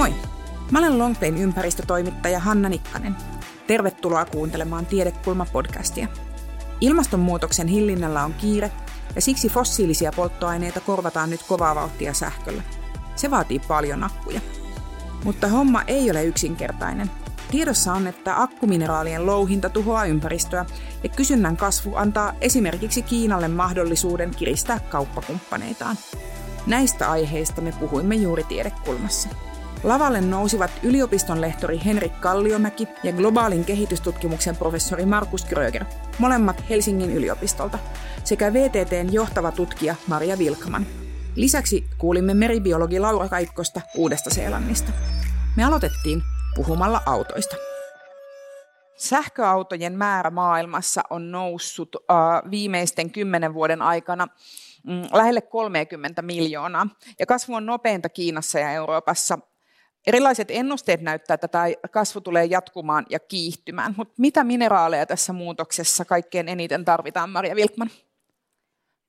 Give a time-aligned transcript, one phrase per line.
[0.00, 0.14] Moi!
[0.70, 3.16] Mä olen Longplayn ympäristötoimittaja Hanna Nikkanen.
[3.66, 6.06] Tervetuloa kuuntelemaan Tiedekulma-podcastia.
[6.80, 8.72] Ilmastonmuutoksen hillinnällä on kiire
[9.14, 12.62] ja siksi fossiilisia polttoaineita korvataan nyt kovaa vauhtia sähköllä.
[13.16, 14.40] Se vaatii paljon akkuja.
[15.24, 17.10] Mutta homma ei ole yksinkertainen.
[17.50, 20.64] Tiedossa on, että akkumineraalien louhinta tuhoaa ympäristöä
[21.02, 25.96] ja kysynnän kasvu antaa esimerkiksi Kiinalle mahdollisuuden kiristää kauppakumppaneitaan.
[26.66, 29.28] Näistä aiheista me puhuimme juuri tiedekulmassa.
[29.82, 35.84] Lavalle nousivat yliopiston lehtori Henrik Kalliomäki ja globaalin kehitystutkimuksen professori Markus Gröger,
[36.18, 37.78] molemmat Helsingin yliopistolta,
[38.24, 40.86] sekä VTTn johtava tutkija Maria Vilkman.
[41.36, 44.92] Lisäksi kuulimme meribiologi Laura Kaikkosta Uudesta-Seelannista.
[45.56, 46.22] Me aloitettiin
[46.54, 47.56] puhumalla autoista.
[48.96, 54.28] Sähköautojen määrä maailmassa on noussut uh, viimeisten kymmenen vuoden aikana
[54.86, 56.86] mm, lähelle 30 miljoonaa.
[57.18, 59.38] Ja kasvu on nopeinta Kiinassa ja Euroopassa.
[60.06, 63.94] Erilaiset ennusteet näyttää, että tämä kasvu tulee jatkumaan ja kiihtymään.
[63.96, 67.90] Mutta mitä mineraaleja tässä muutoksessa kaikkein eniten tarvitaan, Maria Vilkman?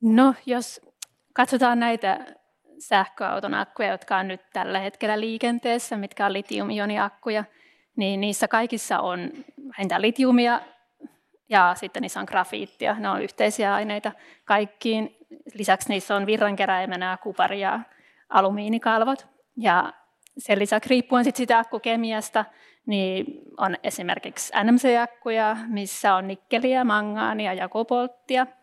[0.02, 0.82] No, jos
[1.34, 2.26] katsotaan näitä
[2.80, 7.44] sähköauton akkuja, jotka on nyt tällä hetkellä liikenteessä, mitkä on litium-ioniakkuja,
[7.96, 9.32] niin niissä kaikissa on
[9.78, 10.62] vähintään litiumia
[11.50, 12.94] ja sitten niissä on grafiittia.
[12.94, 14.12] Ne on yhteisiä aineita
[14.46, 15.16] kaikkiin.
[15.54, 17.80] Lisäksi niissä on virrankeräimenä kupari ja
[18.30, 19.28] alumiinikalvot.
[19.58, 19.94] Ja
[20.38, 22.46] sen lisäksi riippuen sit sitä akkukemiasta,
[22.86, 23.26] niin
[23.58, 28.48] on esimerkiksi NMC-akkuja, missä on nikkeliä, mangaania ja kobolttia–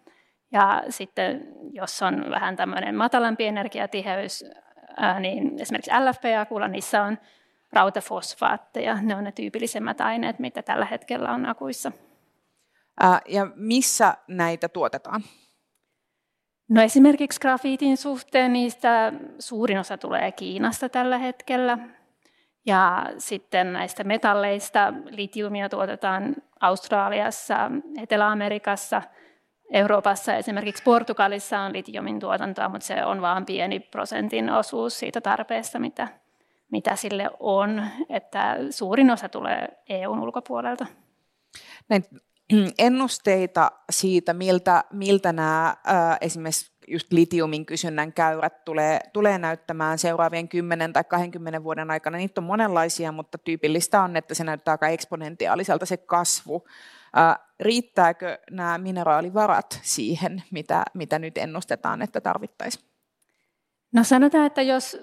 [0.52, 4.44] ja sitten jos on vähän tämmöinen matalampi energiatiheys,
[5.20, 7.18] niin esimerkiksi LFP-akulla niissä on
[7.72, 8.98] rautafosfaatteja.
[9.02, 11.92] Ne on ne tyypillisemmät aineet, mitä tällä hetkellä on akuissa.
[13.26, 15.22] Ja missä näitä tuotetaan?
[16.68, 21.78] No esimerkiksi grafiitin suhteen niistä suurin osa tulee Kiinasta tällä hetkellä.
[22.66, 27.70] Ja sitten näistä metalleista litiumia tuotetaan Australiassa,
[28.02, 29.02] Etelä-Amerikassa–
[29.70, 35.78] Euroopassa esimerkiksi Portugalissa on litiumin tuotantoa, mutta se on vain pieni prosentin osuus siitä tarpeesta,
[35.78, 36.08] mitä,
[36.70, 37.84] mitä sille on.
[38.08, 40.86] Että suurin osa tulee EUn ulkopuolelta.
[41.88, 42.04] Näin
[42.78, 50.48] ennusteita siitä, miltä, miltä nämä äh, esimerkiksi just litiumin kysynnän käyrät tulee, tulee näyttämään seuraavien
[50.48, 52.18] 10 tai 20 vuoden aikana.
[52.18, 56.66] Niitä on monenlaisia, mutta tyypillistä on, että se näyttää aika eksponentiaaliselta se kasvu.
[57.60, 62.84] Riittääkö nämä mineraalivarat siihen, mitä, mitä nyt ennustetaan, että tarvittaisiin?
[63.92, 64.96] No sanotaan, että jos,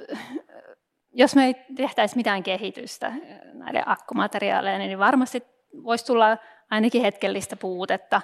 [1.13, 3.13] jos me ei tehtäisi mitään kehitystä
[3.53, 5.43] näille akkumateriaaleille, niin varmasti
[5.83, 6.37] voisi tulla
[6.71, 8.21] ainakin hetkellistä puutetta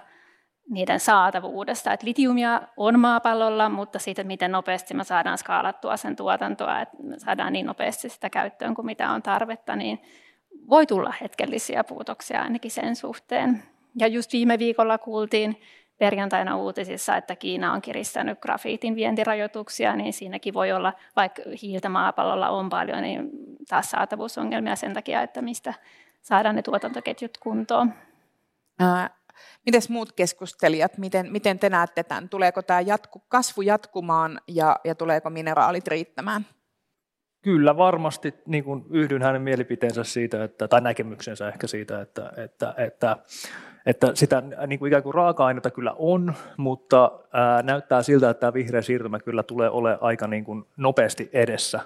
[0.70, 1.94] niiden saatavuudesta.
[1.94, 7.20] Et litiumia on maapallolla, mutta siitä, miten nopeasti me saadaan skaalattua sen tuotantoa, että me
[7.20, 10.02] saadaan niin nopeasti sitä käyttöön kuin mitä on tarvetta, niin
[10.70, 13.64] voi tulla hetkellisiä puutoksia ainakin sen suhteen.
[14.00, 15.62] Ja just viime viikolla kuultiin
[15.98, 22.50] perjantaina uutisissa, että Kiina on kiristänyt grafiitin vientirajoituksia, niin siinäkin voi olla, vaikka hiiltä maapallolla
[22.50, 23.30] on paljon, niin
[23.70, 25.74] taas saatavuusongelmia sen takia, että mistä
[26.22, 27.94] saadaan ne tuotantoketjut kuntoon.
[28.80, 29.10] Ää,
[29.66, 32.30] Miten muut keskustelijat, miten, miten te näette tämän?
[32.30, 36.46] Tuleeko tämä jatku, kasvu jatkumaan ja, ja tuleeko mineraalit riittämään?
[37.42, 42.74] Kyllä varmasti niin kuin yhdyn hänen mielipiteensä siitä, että, tai näkemyksensä ehkä siitä, että, että,
[42.78, 43.18] että
[43.86, 48.54] että sitä niin kuin ikään kuin raaka-ainetta kyllä on, mutta ää, näyttää siltä, että tämä
[48.54, 51.80] vihreä siirtymä kyllä tulee olemaan aika niin kuin nopeasti edessä.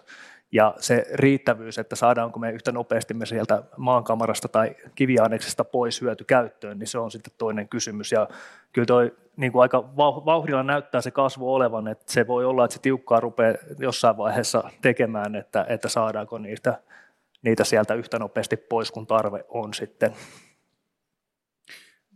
[0.51, 6.23] Ja se riittävyys, että saadaanko me yhtä nopeasti me sieltä maankamarasta tai kiviaineksesta pois hyöty
[6.23, 8.11] käyttöön, niin se on sitten toinen kysymys.
[8.11, 8.28] Ja
[8.73, 12.73] kyllä toi niin kuin aika vauhdilla näyttää se kasvu olevan, että se voi olla, että
[12.73, 16.81] se tiukkaa rupeaa jossain vaiheessa tekemään, että, että saadaanko niitä,
[17.41, 20.13] niitä sieltä yhtä nopeasti pois, kun tarve on sitten.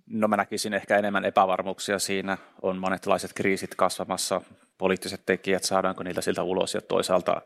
[0.07, 2.38] No mä näkisin ehkä enemmän epävarmuuksia siinä.
[2.62, 4.41] On monetlaiset kriisit kasvamassa,
[4.78, 7.41] poliittiset tekijät, saadaanko niitä siltä ulos ja toisaalta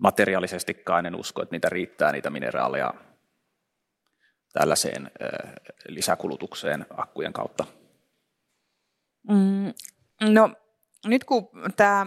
[0.00, 2.94] materiaalisestikaan en usko, että niitä riittää niitä mineraaleja
[4.52, 5.10] tällaiseen
[5.88, 7.64] lisäkulutukseen akkujen kautta.
[9.28, 9.72] Mm,
[10.20, 10.54] no
[11.06, 12.06] nyt kun tämä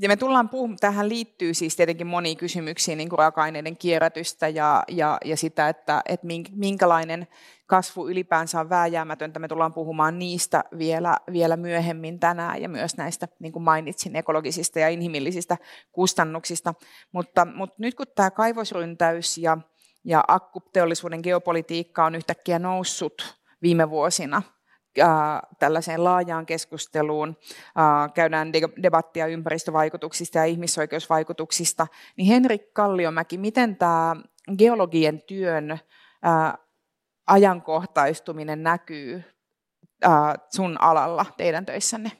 [0.00, 4.82] ja me tullaan puhumaan, tähän liittyy siis tietenkin moniin kysymyksiin, niin kuin raaka-aineiden kierrätystä ja,
[4.88, 7.26] ja, ja sitä, että, että minkälainen
[7.66, 9.38] kasvu ylipäänsä on vääjäämätöntä.
[9.38, 14.78] Me tullaan puhumaan niistä vielä, vielä myöhemmin tänään ja myös näistä, niin kuin mainitsin, ekologisista
[14.78, 15.56] ja inhimillisistä
[15.92, 16.74] kustannuksista.
[17.12, 19.58] Mutta, mutta nyt kun tämä kaivosryntäys ja,
[20.04, 24.42] ja akkuteollisuuden geopolitiikka on yhtäkkiä noussut viime vuosina
[25.58, 27.36] tällaiseen laajaan keskusteluun,
[28.14, 28.52] käydään
[28.82, 31.86] debattia ympäristövaikutuksista ja ihmisoikeusvaikutuksista,
[32.16, 34.16] niin Henrik Kalliomäki, miten tämä
[34.58, 35.78] geologien työn
[37.26, 39.24] ajankohtaistuminen näkyy
[40.54, 42.10] sun alalla teidän töissänne?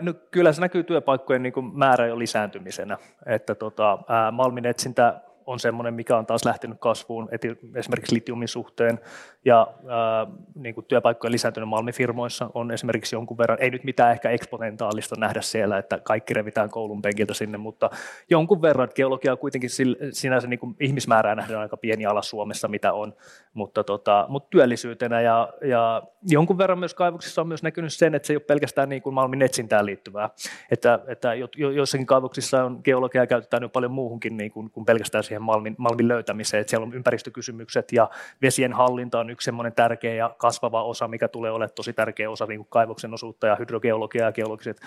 [0.00, 2.98] no, kyllä se näkyy työpaikkojen niin määrä jo lisääntymisenä.
[3.26, 3.98] Että tota,
[4.32, 7.28] malminetsintä on semmoinen, mikä on taas lähtenyt kasvuun
[7.74, 8.98] esimerkiksi litiumin suhteen
[9.48, 14.30] ja ää, niin kuin työpaikkojen lisääntynyt malmifirmoissa on esimerkiksi jonkun verran, ei nyt mitään ehkä
[14.30, 17.90] eksponentaalista nähdä siellä, että kaikki revitään koulun penkiltä sinne, mutta
[18.30, 19.70] jonkun verran, että geologia on kuitenkin
[20.12, 23.14] sinänsä niin kuin ihmismäärää nähdään aika pieni ala Suomessa, mitä on,
[23.54, 28.26] mutta, tota, mutta työllisyytenä ja, ja jonkun verran myös kaivoksissa on myös näkynyt sen, että
[28.26, 30.30] se ei ole pelkästään niin kuin malmin etsintään liittyvää,
[30.70, 34.86] että, että jo, jo, joissakin kaivoksissa on geologiaa käytetään jo paljon muuhunkin niin kuin, kuin
[34.86, 38.10] pelkästään siihen malmin, malmin löytämiseen, että siellä on ympäristökysymykset ja
[38.42, 42.46] vesien hallinta on yksi semmoinen tärkeä ja kasvava osa, mikä tulee olemaan tosi tärkeä osa
[42.46, 44.80] niin kuin kaivoksen osuutta ja hydrogeologia ja geologiset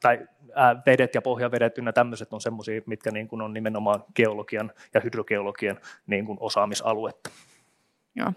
[0.00, 0.26] tai
[0.86, 5.78] vedet ja pohjavedet ynnä tämmöiset on semmoisia, mitkä niin kuin on nimenomaan geologian ja hydrogeologian
[6.06, 7.30] niin kuin osaamisaluetta.
[8.14, 8.32] Joo.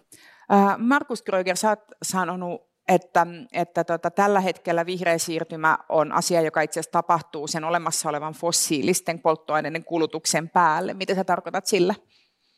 [0.78, 6.62] Markus Kröger, sä oot sanonut, että, että tota, tällä hetkellä vihreä siirtymä on asia, joka
[6.62, 10.94] itse asiassa tapahtuu sen olemassa olevan fossiilisten polttoaineiden kulutuksen päälle.
[10.94, 11.96] Mitä sä tarkoitat sillä?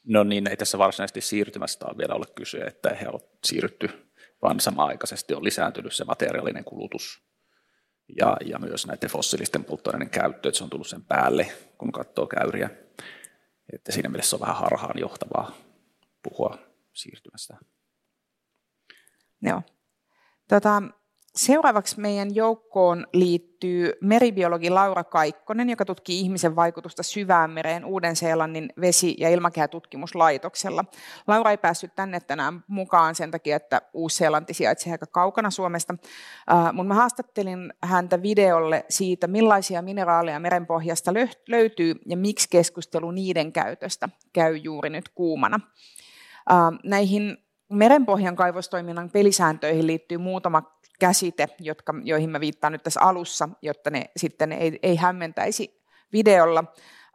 [0.07, 4.11] No niin, ei tässä varsinaisesti siirtymästä ole vielä ole kyse, että he ovat siirrytty,
[4.41, 7.27] vaan samaaikaisesti on lisääntynyt se materiaalinen kulutus
[8.15, 12.27] ja, ja myös näiden fossiilisten polttoaineiden käyttö, että se on tullut sen päälle, kun katsoo
[12.27, 12.69] käyriä.
[13.73, 15.51] Että siinä mielessä on vähän harhaan johtavaa
[16.23, 16.57] puhua
[16.93, 17.57] siirtymästä.
[19.41, 19.61] Joo.
[20.47, 20.83] Tota,
[21.37, 29.15] Seuraavaksi meidän joukkoon liittyy meribiologi Laura Kaikkonen, joka tutkii ihmisen vaikutusta syvään mereen Uuden-Seelannin vesi-
[29.19, 30.85] ja ilmakehän-tutkimuslaitoksella.
[31.27, 35.93] Laura ei päässyt tänne tänään mukaan sen takia, että Uusi-Seelanti sijaitsee aika kaukana Suomesta,
[36.51, 41.13] uh, mutta haastattelin häntä videolle siitä, millaisia mineraaleja merenpohjasta
[41.47, 45.59] löytyy ja miksi keskustelu niiden käytöstä käy juuri nyt kuumana.
[46.51, 47.37] Uh, näihin
[47.69, 54.05] merenpohjan kaivostoiminnan pelisääntöihin liittyy muutama käsite, jotka, joihin mä viittaan nyt tässä alussa, jotta ne
[54.17, 55.83] sitten ei, ei hämmentäisi
[56.13, 56.63] videolla,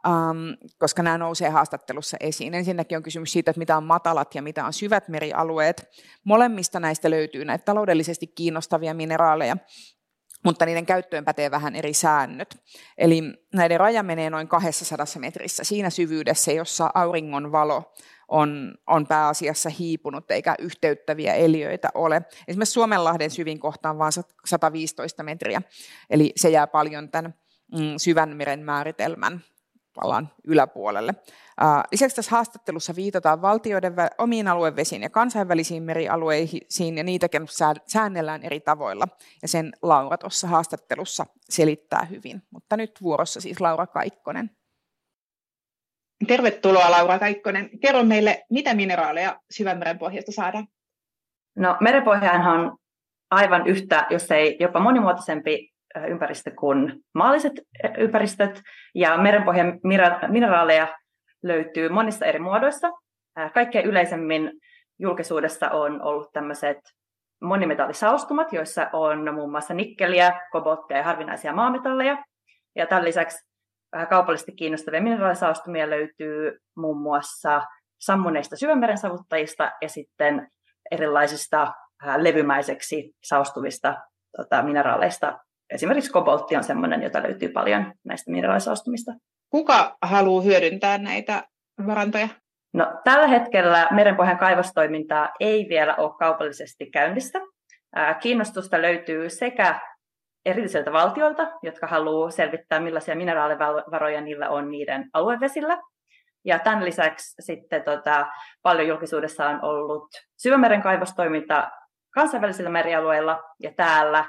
[0.07, 2.53] um, koska nämä nousee haastattelussa esiin.
[2.53, 5.89] Ensinnäkin on kysymys siitä, että mitä on matalat ja mitä on syvät merialueet.
[6.23, 9.57] Molemmista näistä löytyy näitä taloudellisesti kiinnostavia mineraaleja,
[10.43, 12.57] mutta niiden käyttöön pätee vähän eri säännöt.
[12.97, 13.21] Eli
[13.53, 17.93] näiden raja menee noin 200 metrissä siinä syvyydessä, jossa auringon valo
[18.27, 22.21] on, on pääasiassa hiipunut eikä yhteyttäviä eliöitä ole.
[22.47, 24.11] Esimerkiksi Suomenlahden syvin kohta on vain
[24.45, 25.61] 115 metriä,
[26.09, 27.33] eli se jää paljon tämän
[27.71, 29.41] mm, syvän meren määritelmän
[30.01, 31.15] vallan yläpuolelle.
[31.91, 37.27] Lisäksi tässä haastattelussa viitataan valtioiden omiin aluevesiin ja kansainvälisiin merialueisiin, ja niitä
[37.87, 39.07] säännellään eri tavoilla.
[39.41, 42.43] Ja sen Laura tuossa haastattelussa selittää hyvin.
[42.51, 44.51] Mutta nyt vuorossa siis Laura Kaikkonen.
[46.27, 47.69] Tervetuloa Laura Kaikkonen.
[47.79, 50.67] Kerro meille, mitä mineraaleja syvänmeren pohjasta saadaan?
[51.55, 52.77] No merenpohjahan on
[53.31, 55.69] aivan yhtä, jos ei jopa monimuotoisempi
[56.07, 57.53] ympäristö kuin maalliset
[57.97, 58.61] ympäristöt.
[58.95, 59.79] Ja merenpohjan
[60.29, 60.97] mineraaleja
[61.43, 62.91] löytyy monissa eri muodoissa.
[63.53, 64.51] Kaikkein yleisemmin
[64.99, 66.77] julkisuudessa on ollut tämmöiset
[67.41, 72.23] monimetallisaustumat, joissa on muun muassa nikkeliä, kobolttia ja harvinaisia maametalleja.
[72.75, 73.52] Ja tämän lisäksi
[74.09, 77.61] kaupallisesti kiinnostavia mineraalisaastumia löytyy muun muassa
[77.99, 80.47] sammuneista syvänmeren savuttajista ja sitten
[80.91, 81.73] erilaisista
[82.17, 83.95] levymäiseksi saostuvista
[84.37, 85.39] tota, mineraaleista.
[85.73, 89.11] Esimerkiksi koboltti on sellainen, jota löytyy paljon näistä mineraalisaostumista.
[89.49, 91.43] Kuka haluaa hyödyntää näitä
[91.87, 92.27] varantoja?
[92.73, 97.39] No, tällä hetkellä merenpohjan kaivostoimintaa ei vielä ole kaupallisesti käynnissä.
[98.19, 99.79] Kiinnostusta löytyy sekä
[100.45, 105.77] erilliseltä valtiolta, jotka haluaa selvittää, millaisia mineraalivaroja niillä on niiden aluevesillä.
[106.45, 108.27] Ja tämän lisäksi sitten tota,
[108.61, 110.07] paljon julkisuudessa on ollut
[110.37, 111.71] syvämeren kaivostoiminta
[112.13, 114.25] kansainvälisillä merialueilla ja täällä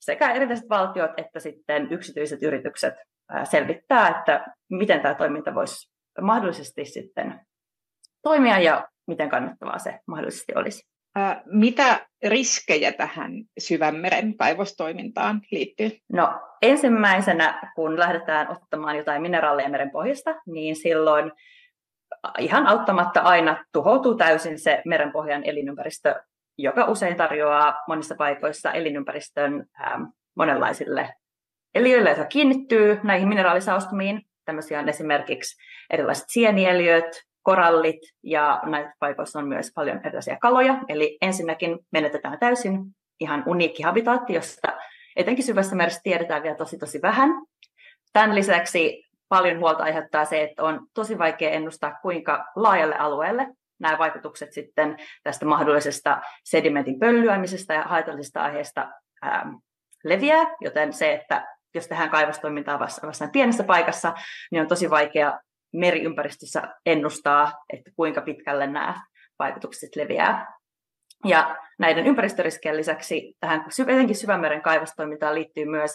[0.00, 2.94] sekä erilaiset valtiot että sitten yksityiset yritykset
[3.44, 7.40] selvittää, että miten tämä toiminta voisi mahdollisesti sitten
[8.22, 10.95] toimia ja miten kannattavaa se mahdollisesti olisi.
[11.44, 15.90] Mitä riskejä tähän syvänmeren kaivostoimintaan liittyy?
[16.12, 21.32] No ensimmäisenä, kun lähdetään ottamaan jotain mineraaleja meren pohjasta, niin silloin
[22.38, 26.14] ihan auttamatta aina tuhoutuu täysin se merenpohjan elinympäristö,
[26.58, 29.66] joka usein tarjoaa monissa paikoissa elinympäristön
[30.36, 31.14] monenlaisille
[31.74, 34.22] eliöille, jotka kiinnittyy näihin mineraalisaustumiin.
[34.44, 40.78] Tämmöisiä on esimerkiksi erilaiset sienieliöt, korallit ja näissä paikoissa on myös paljon erilaisia kaloja.
[40.88, 42.80] Eli ensinnäkin menetetään täysin
[43.20, 44.72] ihan uniikki habitaatti, josta
[45.16, 47.30] etenkin syvässä meressä tiedetään vielä tosi tosi vähän.
[48.12, 53.46] Tämän lisäksi paljon huolta aiheuttaa se, että on tosi vaikea ennustaa, kuinka laajalle alueelle
[53.78, 58.88] nämä vaikutukset sitten tästä mahdollisesta sedimentin pölyämisestä ja haitallisista aiheista
[59.22, 59.46] ää,
[60.04, 64.14] leviää, joten se, että jos tehdään kaivostoimintaa vasta pienessä paikassa,
[64.50, 65.40] niin on tosi vaikea
[65.78, 68.94] meriympäristössä ennustaa, että kuinka pitkälle nämä
[69.38, 70.56] vaikutukset leviää.
[71.24, 75.90] Ja näiden ympäristöriskien lisäksi tähän etenkin syvämeren kaivostoimintaan liittyy myös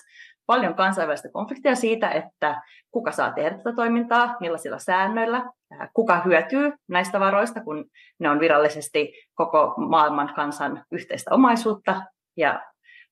[0.46, 2.62] paljon kansainvälistä konfliktia siitä, että
[2.92, 5.46] kuka saa tehdä tätä toimintaa, millaisilla säännöillä,
[5.94, 7.86] kuka hyötyy näistä varoista, kun
[8.20, 12.02] ne on virallisesti koko maailman kansan yhteistä omaisuutta
[12.38, 12.62] ja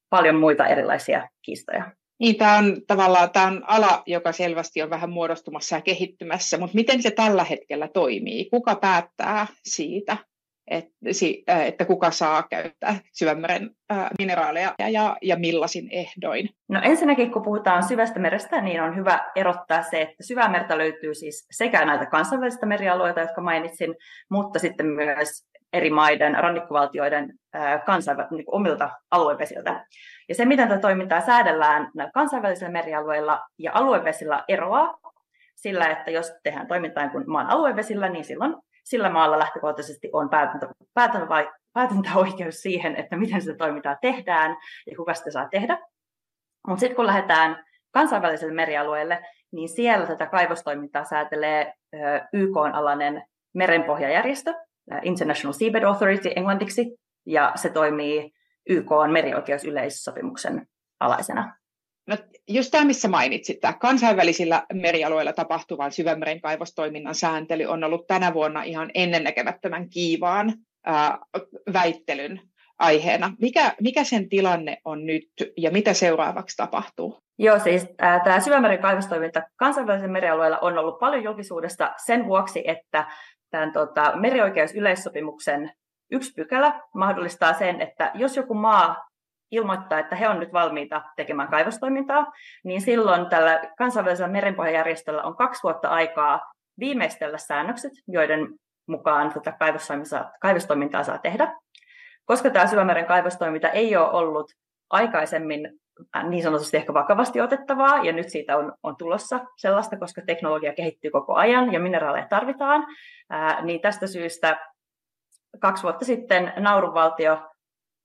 [0.10, 1.92] paljon muita erilaisia kiistoja.
[2.20, 6.76] Niin, tämä on tavallaan tämä on ala, joka selvästi on vähän muodostumassa ja kehittymässä, mutta
[6.76, 8.50] miten se tällä hetkellä toimii?
[8.50, 10.18] Kuka päättää siitä?
[11.48, 13.70] että kuka saa käyttää syvämeren
[14.20, 16.50] mineraaleja ja, ja millaisin ehdoin?
[16.70, 21.48] No ensinnäkin, kun puhutaan syvästä merestä, niin on hyvä erottaa se, että syvämerta löytyy siis
[21.52, 23.96] sekä näitä kansainvälistä merialueita, jotka mainitsin,
[24.32, 27.34] mutta sitten myös eri maiden, rannikkovaltioiden
[27.86, 29.86] kansainvä- niin omilta aluevesiltä.
[30.30, 35.00] Ja se, miten tätä toimintaa säädellään kansainvälisillä merialueilla ja aluevesillä eroaa
[35.56, 40.30] sillä, että jos tehdään toimintaa kuin maan aluevesillä, niin silloin sillä maalla lähtökohtaisesti on
[40.94, 44.58] päätäntä, vai, päätäntäoikeus siihen, että miten sitä toimintaa tehdään
[44.88, 45.78] ja kuka sitä saa tehdä.
[46.68, 51.74] Mutta sitten kun lähdetään kansainväliselle merialueelle, niin siellä tätä kaivostoimintaa säätelee
[52.34, 53.24] YK-alainen
[53.56, 54.54] merenpohjajärjestö,
[55.04, 58.32] International Seabed Authority englanniksi, ja se toimii
[58.70, 60.68] YK merioikeusyleissopimuksen
[61.00, 61.56] alaisena.
[62.08, 62.18] No,
[62.48, 68.64] just tämä, missä mainitsit, tämä kansainvälisillä merialueilla tapahtuvan syvämeren kaivostoiminnan sääntely on ollut tänä vuonna
[68.64, 70.54] ihan ennennäkemättömän kiivaan
[70.86, 71.20] ää,
[71.74, 72.42] väittelyn
[72.80, 73.34] aiheena.
[73.42, 77.24] Mikä, mikä sen tilanne on nyt ja mitä seuraavaksi tapahtuu?
[77.42, 83.06] Joo, siis ää, tämä syvämeren kaivostoiminta kansainvälisillä merialueilla on ollut paljon julkisuudesta sen vuoksi, että
[83.52, 85.72] tämän tota, merioikeusyleissopimuksen
[86.12, 89.08] yksi pykälä mahdollistaa sen, että jos joku maa
[89.52, 92.32] ilmoittaa, että he on nyt valmiita tekemään kaivostoimintaa,
[92.64, 96.42] niin silloin tällä kansainvälisellä merenpohjajärjestöllä on kaksi vuotta aikaa
[96.80, 98.48] viimeistellä säännökset, joiden
[98.88, 99.54] mukaan tätä
[100.42, 101.56] kaivostoimintaa saa tehdä.
[102.26, 104.52] Koska tämä syvämeren kaivostoiminta ei ole ollut
[104.90, 105.72] aikaisemmin äh,
[106.30, 111.12] niin sanotusti ehkä vakavasti otettavaa, ja nyt siitä on, on tulossa sellaista, koska teknologia kehittyy
[111.12, 112.86] koko ajan ja mineraaleja tarvitaan,
[113.30, 114.58] ää, niin tästä syystä
[115.60, 117.50] kaksi vuotta sitten Nauruvaltio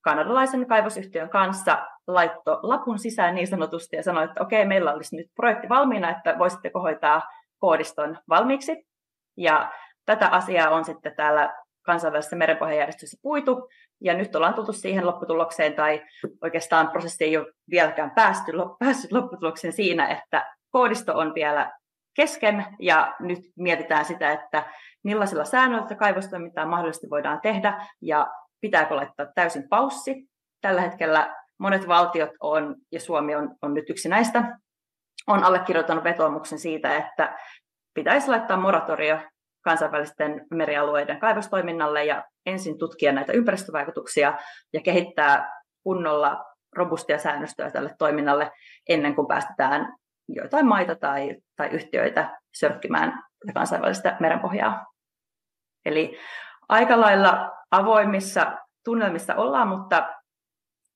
[0.05, 5.27] kanadalaisen kaivosyhtiön kanssa laitto lapun sisään niin sanotusti ja sanoi, että okei, meillä olisi nyt
[5.37, 7.23] projekti valmiina, että voisitteko hoitaa
[7.59, 8.87] koodiston valmiiksi.
[9.37, 9.73] Ja
[10.07, 13.69] tätä asiaa on sitten täällä kansainvälisessä merenpohjajärjestössä puitu,
[14.01, 16.03] ja nyt ollaan tultu siihen lopputulokseen, tai
[16.43, 21.73] oikeastaan prosessi ei ole vieläkään päästy, päässyt lopputulokseen siinä, että koodisto on vielä
[22.17, 24.65] kesken, ja nyt mietitään sitä, että
[25.05, 28.27] millaisilla säännöillä kaivostoimintaa mahdollisesti voidaan tehdä, ja
[28.61, 30.29] pitääkö laittaa täysin paussi.
[30.61, 34.59] Tällä hetkellä monet valtiot on, ja Suomi on, on nyt yksi näistä,
[35.27, 37.39] on allekirjoittanut vetoomuksen siitä, että
[37.95, 39.19] pitäisi laittaa moratorio
[39.65, 44.39] kansainvälisten merialueiden kaivostoiminnalle ja ensin tutkia näitä ympäristövaikutuksia
[44.73, 46.45] ja kehittää kunnolla
[46.77, 48.53] robustia säännöstöä tälle toiminnalle
[48.89, 49.95] ennen kuin päästetään
[50.29, 53.23] joitain maita tai, tai yhtiöitä sörkkimään
[53.55, 54.87] kansainvälistä merenpohjaa.
[55.85, 56.19] Eli
[56.69, 58.53] aika lailla avoimissa
[58.85, 60.15] tunnelmissa ollaan, mutta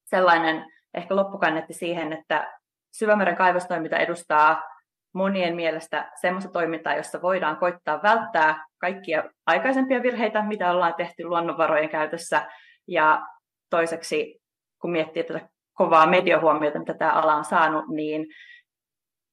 [0.04, 2.58] sellainen ehkä loppukannetti siihen, että
[2.92, 4.62] syvämeren kaivostoiminta edustaa
[5.12, 11.88] monien mielestä semmoista toimintaa, jossa voidaan koittaa välttää kaikkia aikaisempia virheitä, mitä ollaan tehty luonnonvarojen
[11.88, 12.46] käytössä.
[12.88, 13.22] Ja
[13.70, 14.40] toiseksi,
[14.80, 18.26] kun miettii tätä kovaa mediohuomiota, mitä tämä ala on saanut, niin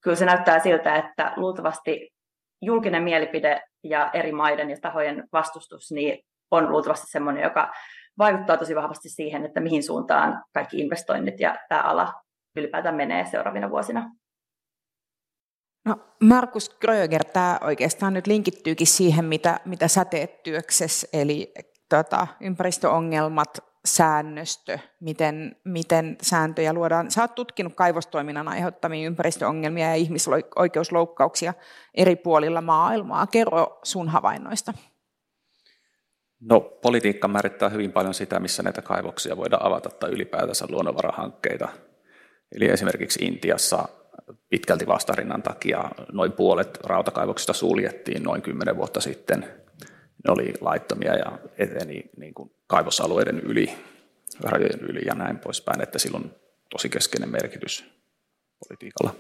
[0.03, 2.10] kyllä se näyttää siltä, että luultavasti
[2.62, 6.20] julkinen mielipide ja eri maiden ja tahojen vastustus niin
[6.51, 7.74] on luultavasti sellainen, joka
[8.17, 12.13] vaikuttaa tosi vahvasti siihen, että mihin suuntaan kaikki investoinnit ja tämä ala
[12.55, 14.10] ylipäätään menee seuraavina vuosina.
[15.86, 21.54] No, Markus Gröger, tämä oikeastaan nyt linkittyykin siihen, mitä, mitä sä teet työksessä, eli
[21.89, 27.12] tota, ympäristöongelmat, säännöstö, miten, miten sääntöjä luodaan.
[27.12, 31.54] Sä oot tutkinut kaivostoiminnan aiheuttamia ympäristöongelmia ja ihmisoikeusloukkauksia
[31.94, 33.27] eri puolilla maailmaa.
[33.27, 34.74] Kerro sun havainnoista.
[36.39, 41.68] No, politiikka määrittää hyvin paljon sitä, missä näitä kaivoksia voidaan avata tai ylipäätänsä luonnonvarahankkeita.
[42.56, 43.88] Eli esimerkiksi Intiassa
[44.50, 49.39] pitkälti vastarinnan takia noin puolet rautakaivoksista suljettiin noin kymmenen vuotta sitten.
[50.25, 53.74] Ne oli laittomia ja eteni niin kuin kaivosalueiden yli.
[54.43, 56.36] rajojen yli ja näin poispäin, että sillä on
[56.69, 57.86] tosi keskeinen merkitys
[58.67, 59.15] politiikalla.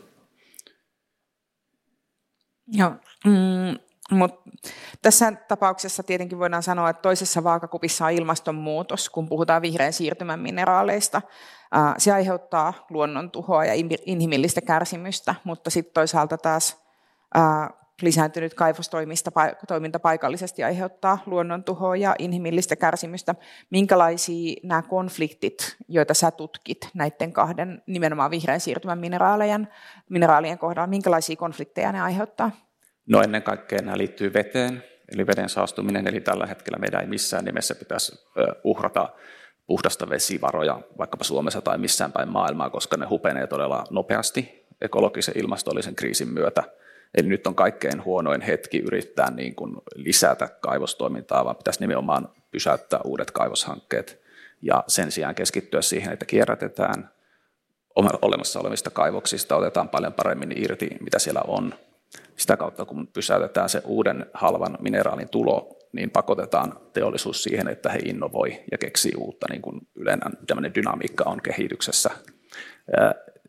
[2.67, 2.89] Joo,
[3.25, 3.79] mm,
[4.11, 4.49] mutta
[5.01, 11.21] tässä tapauksessa tietenkin voidaan sanoa, että toisessa vaakakupissa on ilmastonmuutos, kun puhutaan vihreän siirtymän mineraaleista.
[11.97, 13.73] Se aiheuttaa luonnon tuhoa ja
[14.05, 16.85] inhimillistä kärsimystä, mutta sitten toisaalta taas
[18.01, 23.35] lisääntynyt kaivostoiminta paikallisesti aiheuttaa luonnontuhoa ja inhimillistä kärsimystä.
[23.69, 29.67] Minkälaisia nämä konfliktit, joita sä tutkit näiden kahden nimenomaan vihreän siirtymän mineraalien,
[30.09, 32.51] mineraalien kohdalla, minkälaisia konflikteja ne aiheuttaa?
[33.05, 34.83] No ennen kaikkea nämä liittyy veteen,
[35.13, 38.25] eli veden saastuminen, eli tällä hetkellä meidän ei missään nimessä pitäisi
[38.63, 39.09] uhrata
[39.67, 45.95] puhdasta vesivaroja vaikkapa Suomessa tai missään päin maailmaa, koska ne hupenee todella nopeasti ekologisen ilmastollisen
[45.95, 46.63] kriisin myötä.
[47.17, 52.99] Eli nyt on kaikkein huonoin hetki yrittää niin kuin lisätä kaivostoimintaa, vaan pitäisi nimenomaan pysäyttää
[53.03, 54.21] uudet kaivoshankkeet
[54.61, 57.09] ja sen sijaan keskittyä siihen, että kierrätetään
[58.21, 61.73] olemassa olevista kaivoksista, otetaan paljon paremmin irti, mitä siellä on,
[62.37, 67.99] sitä kautta, kun pysäytetään se uuden halvan mineraalin tulo, niin pakotetaan teollisuus siihen, että he
[68.05, 72.09] innovoi ja keksii uutta, niin kuin yleinen dynamiikka on kehityksessä.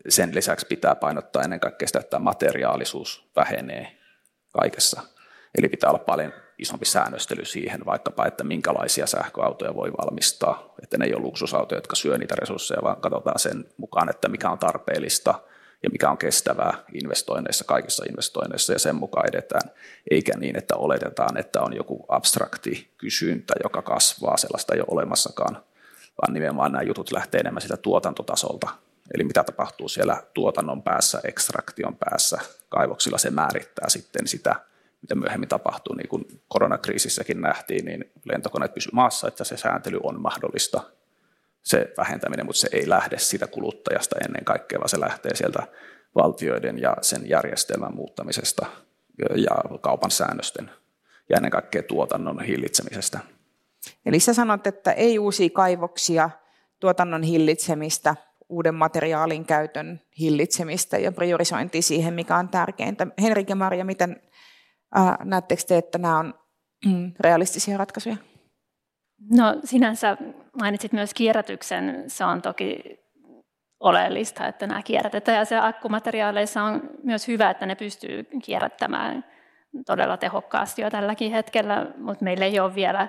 [0.09, 3.97] Sen lisäksi pitää painottaa ennen kaikkea sitä, että materiaalisuus vähenee
[4.53, 5.03] kaikessa.
[5.59, 10.75] Eli pitää olla paljon isompi säännöstely siihen vaikkapa, että minkälaisia sähköautoja voi valmistaa.
[10.83, 14.51] Että ne ei ole luksusautoja, jotka syö niitä resursseja, vaan katsotaan sen mukaan, että mikä
[14.51, 15.35] on tarpeellista–
[15.87, 19.71] ja mikä on kestävää investoinneissa, kaikissa investoinneissa ja sen mukaan edetään,
[20.11, 25.57] eikä niin, että oletetaan, että on joku abstrakti kysyntä, joka kasvaa, sellaista ei ole olemassakaan,
[26.23, 28.69] vaan nimenomaan nämä jutut lähtee enemmän sitä tuotantotasolta,
[29.15, 32.39] eli mitä tapahtuu siellä tuotannon päässä, ekstraktion päässä,
[32.69, 34.55] kaivoksilla se määrittää sitten sitä,
[35.03, 40.21] mitä myöhemmin tapahtuu, niin kuin koronakriisissäkin nähtiin, niin lentokoneet pysyvät maassa, että se sääntely on
[40.21, 40.81] mahdollista,
[41.67, 45.67] se vähentäminen, mutta se ei lähde siitä kuluttajasta ennen kaikkea, vaan se lähtee sieltä
[46.15, 48.67] valtioiden ja sen järjestelmän muuttamisesta
[49.37, 50.71] ja kaupan säännösten
[51.29, 53.21] ja ennen kaikkea tuotannon hillitsemisestä.
[54.07, 56.31] Eli sä sanot, että ei uusia kaivoksia,
[56.81, 58.17] tuotannon hillitsemistä,
[58.49, 63.07] uuden materiaalin käytön hillitsemistä ja priorisointi siihen, mikä on tärkeintä.
[63.23, 64.23] Henrik ja Maria, miten
[64.99, 66.35] äh, näettekö te, että nämä on
[66.87, 68.17] mm, realistisia ratkaisuja?
[69.31, 70.17] No sinänsä
[70.61, 72.05] mainitsit myös kierrätyksen.
[72.07, 73.01] Se on toki
[73.81, 75.39] oleellista, että nämä kierrätetään.
[75.39, 79.25] Ja se akkumateriaaleissa on myös hyvä, että ne pystyy kierrättämään
[79.87, 83.09] todella tehokkaasti jo tälläkin hetkellä, mutta meillä ei ole vielä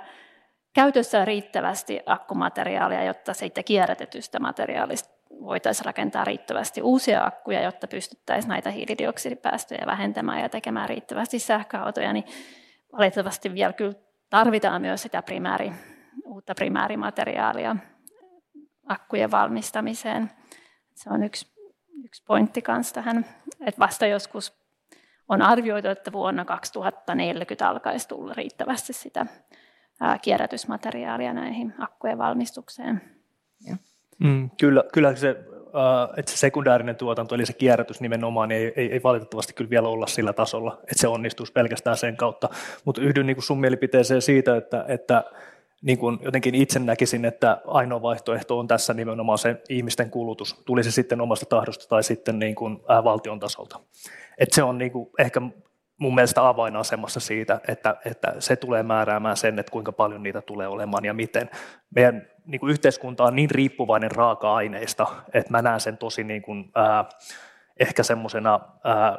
[0.73, 8.71] käytössä riittävästi akkumateriaalia, jotta siitä kierrätetystä materiaalista voitaisiin rakentaa riittävästi uusia akkuja, jotta pystyttäisiin näitä
[8.71, 12.25] hiilidioksidipäästöjä vähentämään ja tekemään riittävästi sähköautoja, niin
[12.91, 13.93] valitettavasti vielä kyllä
[14.29, 15.71] tarvitaan myös sitä primääri
[16.25, 17.75] uutta primäärimateriaalia
[18.87, 20.31] akkujen valmistamiseen.
[20.93, 21.47] Se on yksi,
[22.03, 23.25] yksi pointti kanssa tähän,
[23.65, 24.53] että vasta joskus
[25.29, 29.25] on arvioitu, että vuonna 2040 alkaisi tulla riittävästi sitä
[30.21, 33.01] kierrätysmateriaalia näihin akkujen valmistukseen.
[34.19, 35.29] Mm, kyllä, kyllä se,
[36.17, 39.87] että se sekundäärinen tuotanto, eli se kierrätys nimenomaan, niin ei, ei, ei valitettavasti kyllä vielä
[39.87, 42.49] olla sillä tasolla, että se onnistuisi pelkästään sen kautta.
[42.85, 45.23] Mutta yhdyn niin kuin sun mielipiteeseen siitä, että, että
[45.81, 50.83] niin kuin jotenkin itse näkisin, että ainoa vaihtoehto on tässä nimenomaan se ihmisten kulutus, tuli
[50.83, 53.79] se sitten omasta tahdosta tai sitten niin kuin, ää, valtion tasolta.
[54.37, 55.41] Et se on niin kuin ehkä
[55.97, 60.67] mun mielestä avainasemassa siitä, että, että se tulee määräämään sen, että kuinka paljon niitä tulee
[60.67, 61.49] olemaan ja miten.
[61.95, 66.71] Meidän niin kuin yhteiskunta on niin riippuvainen raaka-aineista, että mä näen sen tosi niin kuin,
[66.75, 67.05] ää,
[67.79, 68.59] ehkä semmoisena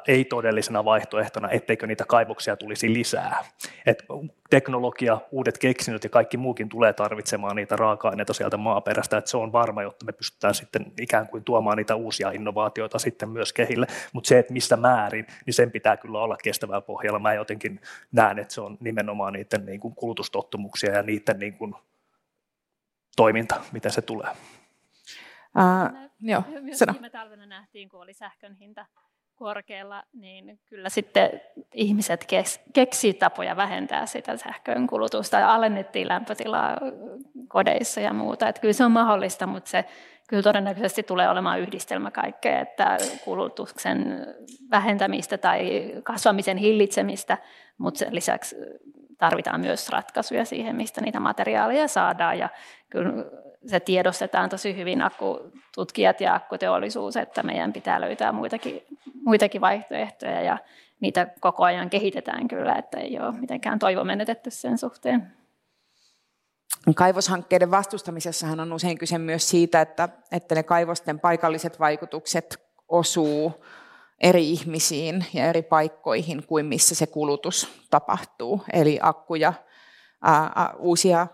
[0.09, 3.45] ei-todellisena vaihtoehtona, etteikö niitä kaivoksia tulisi lisää.
[3.87, 4.03] Et
[4.51, 9.53] teknologia, uudet keksinnöt ja kaikki muukin tulee tarvitsemaan niitä raaka-aineita sieltä maaperästä, että se on
[9.53, 13.87] varma, jotta me pystytään sitten ikään kuin tuomaan niitä uusia innovaatioita sitten myös kehille.
[14.13, 17.19] Mutta se, että missä määrin, niin sen pitää kyllä olla kestävällä pohjalla.
[17.19, 17.81] Mä jotenkin
[18.13, 21.75] näen, että se on nimenomaan niiden niin kuin kulutustottumuksia ja niiden niin kuin
[23.17, 24.29] toiminta, miten se tulee.
[25.57, 26.93] Uh, Joo, Myös sano.
[26.93, 28.87] viime talvena nähtiin, kun oli sähkön hinta
[29.35, 31.41] korkealla, niin kyllä sitten
[31.75, 32.27] ihmiset
[32.73, 36.77] keksii tapoja vähentää sitä sähkön kulutusta ja alennettiin lämpötilaa
[37.49, 38.49] kodeissa ja muuta.
[38.49, 39.85] Että kyllä se on mahdollista, mutta se
[40.29, 44.27] kyllä todennäköisesti tulee olemaan yhdistelmä kaikkea, että kulutuksen
[44.71, 47.39] vähentämistä tai kasvamisen hillitsemistä,
[47.79, 48.57] mutta sen lisäksi
[49.19, 52.39] tarvitaan myös ratkaisuja siihen, mistä niitä materiaaleja saadaan.
[52.39, 52.49] Ja
[52.91, 53.13] kyllä
[53.67, 58.83] se tiedostetaan tosi hyvin akkututkijat ja akkuteollisuus, että meidän pitää löytää muitakin,
[59.25, 60.59] muitakin vaihtoehtoja ja
[61.01, 65.33] niitä koko ajan kehitetään kyllä, että ei ole mitenkään toivo menetetty sen suhteen.
[66.95, 73.65] kaivoshankkeiden vastustamisessahan on usein kyse myös siitä, että, että ne kaivosten paikalliset vaikutukset osuu
[74.21, 78.63] eri ihmisiin ja eri paikkoihin kuin missä se kulutus tapahtuu.
[78.73, 79.53] Eli akkuja,
[80.23, 81.27] ää, uusia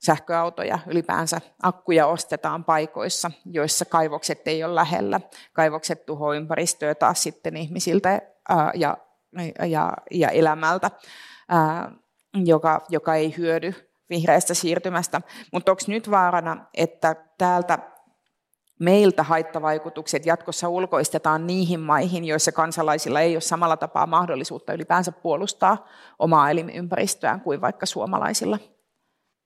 [0.00, 5.20] sähköautoja, ylipäänsä akkuja ostetaan paikoissa, joissa kaivokset ei ole lähellä.
[5.52, 8.22] Kaivokset tuhoaa ympäristöä taas sitten ihmisiltä
[8.74, 8.96] ja,
[9.66, 10.90] ja, ja elämältä,
[12.34, 13.74] joka, joka ei hyödy
[14.10, 15.20] vihreästä siirtymästä.
[15.52, 17.78] Mutta onko nyt vaarana, että täältä
[18.80, 25.86] meiltä haittavaikutukset jatkossa ulkoistetaan niihin maihin, joissa kansalaisilla ei ole samalla tapaa mahdollisuutta ylipäänsä puolustaa
[26.18, 28.58] omaa elinympäristöään kuin vaikka suomalaisilla?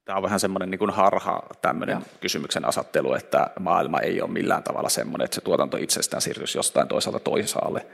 [0.05, 2.07] Tämä on vähän semmoinen niin kuin harha tämmöinen Joo.
[2.21, 6.87] kysymyksen asattelu, että maailma ei ole millään tavalla semmoinen, että se tuotanto itsestään siirtyisi jostain
[6.87, 7.85] toisaalta toisaalle.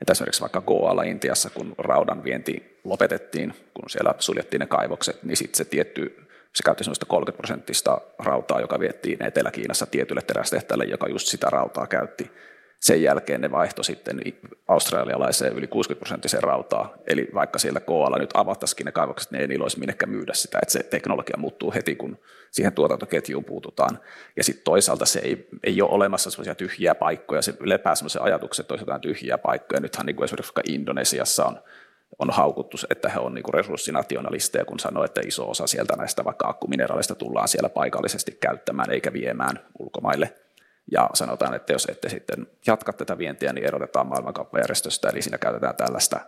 [0.00, 5.36] Että esimerkiksi vaikka Goalla Intiassa, kun raudan vienti lopetettiin, kun siellä suljettiin ne kaivokset, niin
[5.36, 11.08] sitten se tietty se käytti sellaista 30 prosenttista rautaa, joka viettiin Etelä-Kiinassa tietylle terästehtäille, joka
[11.08, 12.30] just sitä rautaa käytti.
[12.84, 14.20] Sen jälkeen ne vaihto sitten
[14.68, 16.94] australialaiseen yli 60 prosenttiseen rautaa.
[17.06, 20.58] Eli vaikka siellä koalla nyt avattaisikin ne kaivokset, niin ei niillä olisi minnekään myydä sitä.
[20.62, 22.18] Että se teknologia muuttuu heti, kun
[22.50, 23.98] siihen tuotantoketjuun puututaan.
[24.36, 27.42] Ja sitten toisaalta se ei, ei ole olemassa sellaisia tyhjiä paikkoja.
[27.42, 29.80] Se lepää sellaisia ajatuksia, että olisi jotain tyhjiä paikkoja.
[29.80, 31.58] Nythän niin kuin esimerkiksi Indonesiassa on
[32.18, 36.48] on haukuttu, että he on niin resurssinationalisteja, kun sanoo, että iso osa sieltä näistä vaikka
[36.48, 40.43] akkumineraaleista tullaan siellä paikallisesti käyttämään eikä viemään ulkomaille.
[40.92, 45.76] Ja sanotaan, että jos ette sitten jatka tätä vientiä, niin erotetaan maailmankauppajärjestöstä, eli siinä käytetään
[45.76, 46.20] tällaista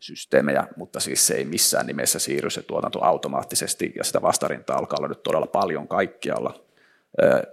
[0.00, 4.96] systeemejä, mutta siis se ei missään nimessä siirry se tuotanto automaattisesti, ja sitä vastarintaa alkaa
[4.98, 6.64] olla nyt todella paljon kaikkialla.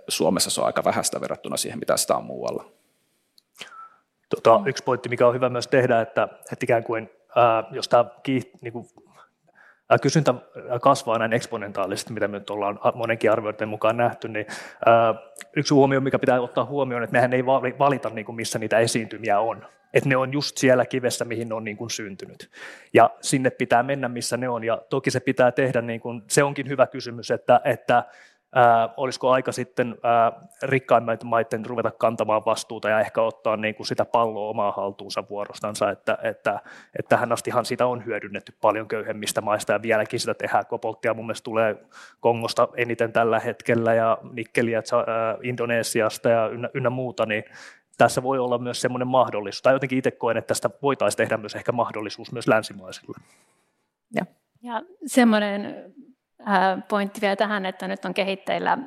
[0.08, 2.71] Suomessa se on aika vähäistä verrattuna siihen, mitä sitä on muualla.
[4.30, 7.10] Tota, yksi pointti, mikä on hyvä myös tehdä, että, että ikään kuin
[7.71, 8.86] jos tämä kiiht, niin kuin,
[10.00, 10.34] kysyntä
[10.82, 14.46] kasvaa näin eksponentaalisesti, mitä me nyt ollaan monenkin arvioiden mukaan nähty, niin
[15.56, 17.46] yksi huomio, mikä pitää ottaa huomioon, että mehän ei
[17.80, 19.66] valita, niin kuin missä niitä esiintymiä on.
[19.94, 22.50] Että ne on just siellä kivessä, mihin ne on niin kuin syntynyt.
[22.94, 24.64] Ja sinne pitää mennä, missä ne on.
[24.64, 28.04] Ja toki se pitää tehdä, niin kuin, se onkin hyvä kysymys, että, että
[28.56, 30.32] ää, olisiko aika sitten ää,
[30.64, 35.90] rikkaimmat maiden ruveta kantamaan vastuuta ja ehkä ottaa niin kuin sitä palloa omaa haltuunsa vuorostansa,
[35.90, 36.60] että, että,
[37.00, 40.66] että tähän astihan sitä on hyödynnetty paljon köyhemmistä maista ja vieläkin sitä tehdään.
[40.66, 41.76] Kobolttia mun mielestä tulee
[42.20, 47.44] Kongosta eniten tällä hetkellä ja nikkeliä ää, Indonesiasta ja ynnä, ynnä muuta, niin
[47.98, 51.56] tässä voi olla myös semmoinen mahdollisuus, tai jotenkin itse koen, että tästä voitaisiin tehdä myös
[51.56, 53.18] ehkä mahdollisuus myös länsimaisille.
[54.16, 54.26] Ja,
[54.62, 55.94] ja semmoinen
[56.88, 58.78] pointti vielä tähän, että nyt on kehitteillä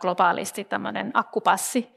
[0.00, 1.96] globaalisti tämmöinen akkupassi,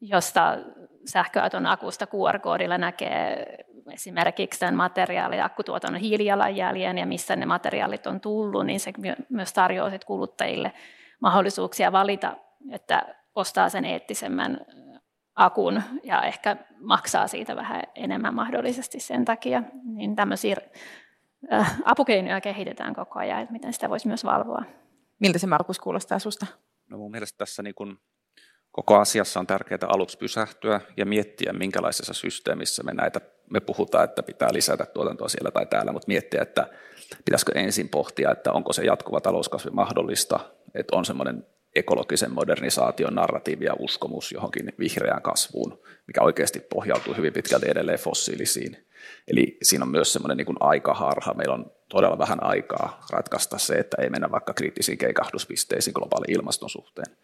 [0.00, 0.58] josta
[1.04, 3.46] sähköauton akusta QR-koodilla näkee
[3.92, 8.92] esimerkiksi tämän materiaalin akkutuotannon hiilijalanjäljen ja missä ne materiaalit on tullut, niin se
[9.28, 10.72] myös tarjoaa kuluttajille
[11.20, 12.36] mahdollisuuksia valita,
[12.72, 14.60] että ostaa sen eettisemmän
[15.34, 19.62] akun ja ehkä maksaa siitä vähän enemmän mahdollisesti sen takia.
[19.84, 21.05] Niin tämmöisiä Äh,
[21.84, 24.62] apukeinoja kehitetään koko ajan, että miten sitä voisi myös valvoa.
[25.20, 26.46] Miltä se Markus kuulostaa susta?
[26.90, 27.98] No mun mielestä tässä niin kun
[28.70, 34.22] koko asiassa on tärkeää aluksi pysähtyä ja miettiä, minkälaisessa systeemissä me näitä, me puhutaan, että
[34.22, 36.68] pitää lisätä tuotantoa siellä tai täällä, mutta miettiä, että
[37.24, 40.40] pitäisikö ensin pohtia, että onko se jatkuva talouskasvu mahdollista,
[40.74, 47.32] että on semmoinen ekologisen modernisaation narratiivi ja uskomus johonkin vihreään kasvuun, mikä oikeasti pohjautuu hyvin
[47.32, 48.85] pitkälti edelleen fossiilisiin
[49.28, 51.34] Eli siinä on myös semmoinen niin aikaharha.
[51.34, 56.70] Meillä on todella vähän aikaa ratkaista se, että ei mennä vaikka kriittisiin keikahduspisteisiin globaalin ilmaston
[56.70, 57.16] suhteen.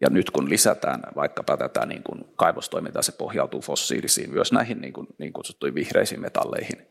[0.00, 4.92] Ja nyt kun lisätään vaikkapa tätä niin kuin kaivostoimintaa, se pohjautuu fossiilisiin, myös näihin niin,
[4.92, 6.86] kuin, niin kutsuttuihin vihreisiin metalleihin,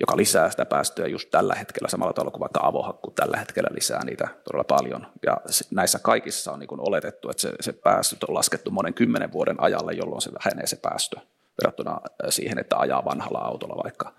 [0.00, 4.04] joka lisää sitä päästöjä just tällä hetkellä, samalla tavalla kuin vaikka avohakku tällä hetkellä lisää
[4.04, 5.06] niitä todella paljon.
[5.26, 5.36] Ja
[5.70, 9.60] näissä kaikissa on niin kuin oletettu, että se, se päästöt on laskettu monen kymmenen vuoden
[9.60, 11.16] ajalle, jolloin se vähenee se päästö
[11.58, 14.12] verrattuna äh, siihen, että ajaa vanhalla autolla vaikka.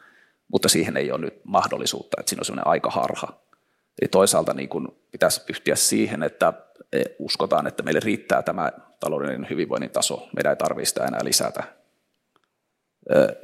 [0.48, 3.28] Mutta siihen ei ole nyt mahdollisuutta, että siinä on sellainen aikaharha.
[4.02, 6.54] Eli toisaalta niin kuin pitäisi pyhtiä siihen, että
[6.94, 10.28] e, uskotaan, että meille riittää tämä taloudellinen hyvinvoinnin taso.
[10.36, 11.64] Meidän ei tarvitse sitä enää lisätä.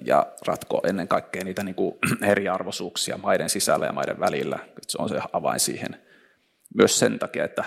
[0.06, 1.96] Ja ratkoa ennen kaikkea niitä niin kuin
[2.32, 4.60] eriarvoisuuksia maiden sisällä ja maiden välillä.
[4.88, 6.02] Se on se avain siihen.
[6.76, 7.64] Myös sen takia, että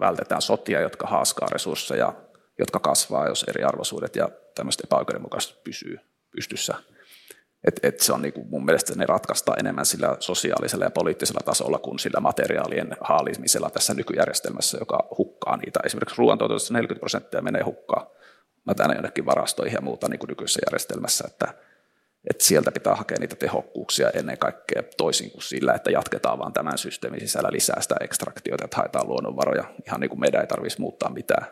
[0.00, 2.14] vältetään sotia, jotka haaskaa resursseja
[2.60, 5.98] jotka kasvaa, jos eriarvoisuudet ja tämmöiset epäoikeudenmukaiset pysyy
[6.30, 6.74] pystyssä.
[7.68, 11.78] Et, et se on niinku mun mielestä ne ratkaistaan enemmän sillä sosiaalisella ja poliittisella tasolla
[11.78, 15.80] kuin sillä materiaalien haalimisella tässä nykyjärjestelmässä, joka hukkaa niitä.
[15.84, 18.06] Esimerkiksi ruoantuotannossa 40 prosenttia menee hukkaan.
[18.66, 21.24] Mä tänne jonnekin varastoihin ja muuta niin kuin nykyisessä järjestelmässä.
[21.26, 21.54] Että
[22.30, 26.78] että sieltä pitää hakea niitä tehokkuuksia ennen kaikkea toisin kuin sillä, että jatketaan vaan tämän
[26.78, 31.10] systeemin sisällä lisää sitä ekstraktiota, että haetaan luonnonvaroja, ihan niin kuin meidän ei tarvitsisi muuttaa
[31.10, 31.46] mitään.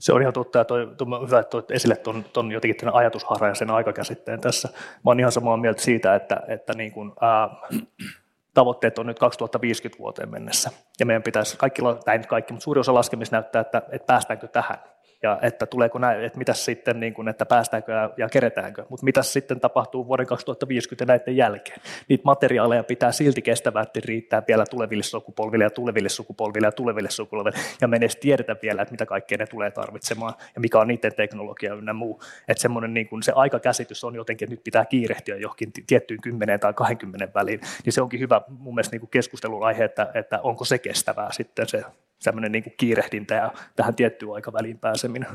[0.00, 2.94] Se on ihan totta, ja toi, toi hyvä, että toit esille tuon, ton jotenkin tämän
[2.94, 4.68] ajatusharran ja sen aikakäsitteen tässä.
[4.74, 7.48] Mä olen ihan samaa mieltä siitä, että, että niin kuin, ää,
[8.54, 10.70] tavoitteet on nyt 2050 vuoteen mennessä.
[11.00, 14.78] Ja meidän pitäisi, kaikki, tai kaikki, mutta suuri osa laskemista näyttää, että, että päästäänkö tähän
[15.22, 19.04] ja että tuleeko näin, että mitä sitten, niin kuin, että päästäänkö ja, ja keretäänkö, mutta
[19.04, 21.80] mitä sitten tapahtuu vuoden 2050 näiden jälkeen.
[22.08, 27.58] Niitä materiaaleja pitää silti kestävästi riittää vielä tuleville sukupolville ja tuleville sukupolville ja tuleville sukupolville,
[27.80, 31.14] ja me edes tiedetä vielä, että mitä kaikkea ne tulee tarvitsemaan, ja mikä on niiden
[31.14, 32.22] teknologia ynnä muu.
[32.48, 36.60] Että semmoinen niin kuin se aikakäsitys on jotenkin, että nyt pitää kiirehtiä johonkin tiettyyn 10
[36.60, 40.40] tai 20 väliin, niin se onkin hyvä mun mielestä niin kuin keskustelun aihe, että, että
[40.42, 41.84] onko se kestävää sitten se
[42.26, 45.28] semmoinen niin kiirehdintä ja tähän tiettyyn aikaväliin pääseminen.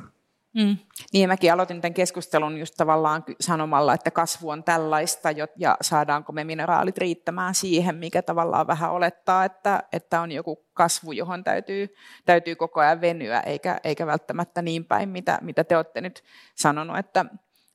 [0.53, 0.77] Mm.
[1.13, 6.43] Niin, mäkin aloitin tämän keskustelun just tavallaan sanomalla, että kasvu on tällaista ja saadaanko me
[6.43, 12.55] mineraalit riittämään siihen, mikä tavallaan vähän olettaa, että, että on joku kasvu, johon täytyy, täytyy
[12.55, 16.23] koko ajan venyä, eikä, eikä välttämättä niin päin, mitä, mitä te olette nyt
[16.55, 17.25] sanonut, että,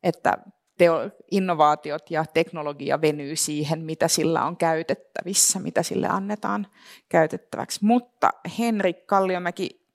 [0.02, 0.38] että
[0.78, 6.66] teo, innovaatiot ja teknologia venyy siihen, mitä sillä on käytettävissä, mitä sille annetaan
[7.08, 7.84] käytettäväksi.
[7.84, 9.86] Mutta Henrik Kalliomäki,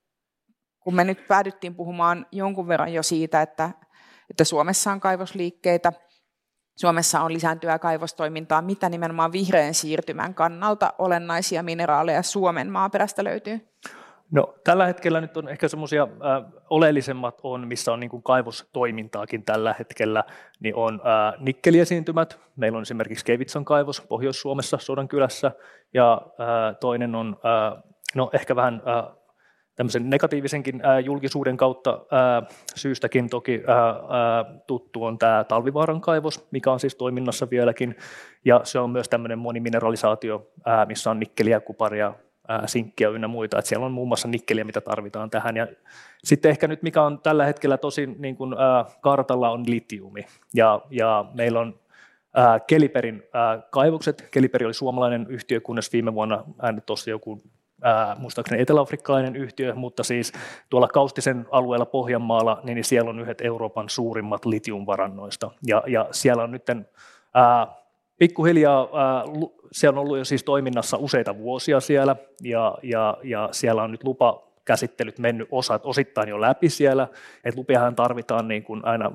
[0.80, 3.70] kun me nyt päädyttiin puhumaan jonkun verran jo siitä, että,
[4.30, 5.94] että Suomessa on kaivosliikkeitä,
[6.78, 13.67] Suomessa on lisääntyvää kaivostoimintaa, mitä nimenomaan vihreän siirtymän kannalta olennaisia mineraaleja Suomen maaperästä löytyy?
[14.32, 19.44] No, tällä hetkellä nyt on ehkä semmoisia äh, oleellisemmat on, missä on niin kuin kaivostoimintaakin
[19.44, 20.24] tällä hetkellä,
[20.60, 22.39] niin on äh, nikkeliesiintymät.
[22.56, 25.52] Meillä on esimerkiksi Kevitsan kaivos Pohjois-Suomessa Sodankylässä,
[25.94, 27.84] ja äh, toinen on äh,
[28.15, 29.15] no, ehkä vähän äh,
[29.76, 36.48] tämmöisen negatiivisenkin äh, julkisuuden kautta äh, syystäkin toki äh, äh, tuttu on tämä Talvivaaran kaivos,
[36.52, 37.96] mikä on siis toiminnassa vieläkin,
[38.46, 42.13] ja se on myös tämmöinen monimineralisaatio, äh, missä on nikkeliä, kuparia,
[42.66, 45.56] sinkkiä ynnä muita, että siellä on muun muassa nikkeliä, mitä tarvitaan tähän.
[45.56, 45.68] Ja
[46.24, 50.26] sitten ehkä nyt, mikä on tällä hetkellä tosi niin kuin, äh, kartalla, on litiumi.
[50.54, 51.80] Ja, ja meillä on
[52.38, 54.28] äh, Keliperin äh, kaivokset.
[54.32, 57.42] Keliperi oli suomalainen yhtiö, kunnes viime vuonna hän tuossa joku
[57.84, 60.34] Ää, muistaakseni eteläafrikkalainen yhtiö, mutta siis
[60.70, 65.52] tuolla Kaustisen alueella Pohjanmaalla, niin siellä on yhdet Euroopan suurimmat litiumvarannoista.
[65.68, 66.70] Ja, ja siellä on nyt
[67.34, 67.68] ää,
[68.18, 69.24] pikkuhiljaa äh,
[69.72, 74.04] se on ollut jo siis toiminnassa useita vuosia siellä ja, ja, ja siellä on nyt
[74.04, 77.08] lupa käsittelyt mennyt osat, osittain jo läpi siellä,
[77.44, 79.12] että lupiahan tarvitaan niin kuin aina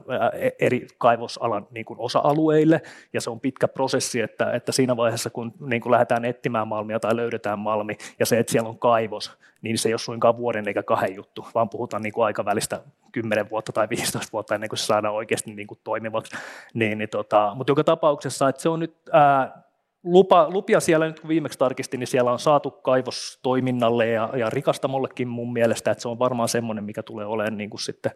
[0.59, 5.55] eri kaivosalan niin kuin osa-alueille, ja se on pitkä prosessi, että, että siinä vaiheessa, kun
[5.61, 9.79] niin kuin lähdetään etsimään malmia tai löydetään malmi, ja se, että siellä on kaivos, niin
[9.79, 12.81] se ei ole suinkaan vuoden eikä kahden juttu, vaan puhutaan niin kuin aikavälistä
[13.13, 16.37] 10 vuotta tai 15 vuotta ennen kuin se saadaan oikeasti niin kuin toimivaksi.
[16.75, 19.66] Niin, niin tota, mutta joka tapauksessa, että se on nyt ää,
[20.07, 25.29] lupa, lupia siellä nyt kun viimeksi tarkistin, niin siellä on saatu kaivostoiminnalle ja, ja rikastamollekin
[25.29, 28.13] mun mielestä, että se on varmaan semmoinen, mikä tulee olemaan niin kuin sitten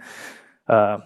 [0.68, 0.98] ää,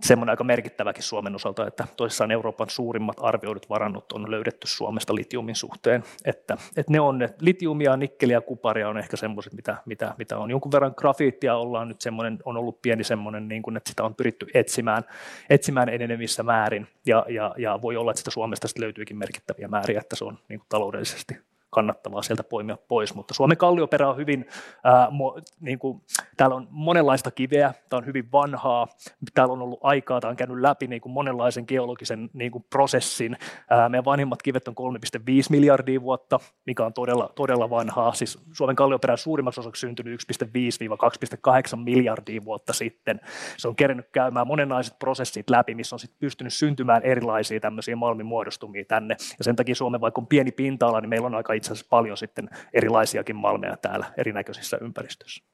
[0.00, 5.54] semmoinen aika merkittäväkin Suomen osalta, että toisessaan Euroopan suurimmat arvioidut varannot on löydetty Suomesta litiumin
[5.56, 10.38] suhteen, että, että ne on ne, litiumia, nikkeliä, kuparia on ehkä semmoiset, mitä, mitä, mitä
[10.38, 10.50] on.
[10.50, 14.14] Jonkun verran grafiittia ollaan nyt semmoinen, on ollut pieni semmoinen, niin kuin, että sitä on
[14.14, 15.02] pyritty etsimään,
[15.50, 20.16] etsimään enenevissä määrin, ja, ja, ja voi olla, että sitä Suomesta löytyykin merkittäviä määriä, että
[20.16, 24.46] se on niin kuin taloudellisesti kannattavaa sieltä poimia pois, mutta Suomen kallioperä on hyvin,
[24.84, 26.02] ää, mo, niin kuin,
[26.36, 28.86] täällä on monenlaista kiveä, tämä on hyvin vanhaa,
[29.34, 33.36] täällä on ollut aikaa, tämä on käynyt läpi niin kuin monenlaisen geologisen niin kuin prosessin,
[33.70, 38.76] ää, meidän vanhimmat kivet on 3,5 miljardia vuotta, mikä on todella, todella vanhaa, siis Suomen
[38.76, 43.20] kallioperä on suurimmaksi osaksi syntynyt 1,5-2,8 miljardia vuotta sitten,
[43.56, 48.84] se on kerännyt käymään monenlaiset prosessit läpi, missä on sitten pystynyt syntymään erilaisia tämmöisiä malmimuodostumia
[48.84, 51.90] tänne, ja sen takia Suomen vaikka on pieni pinta-ala, niin meillä on aika itse asiassa
[51.90, 55.44] paljon sitten erilaisiakin malmeja täällä erinäköisissä ympäristöissä.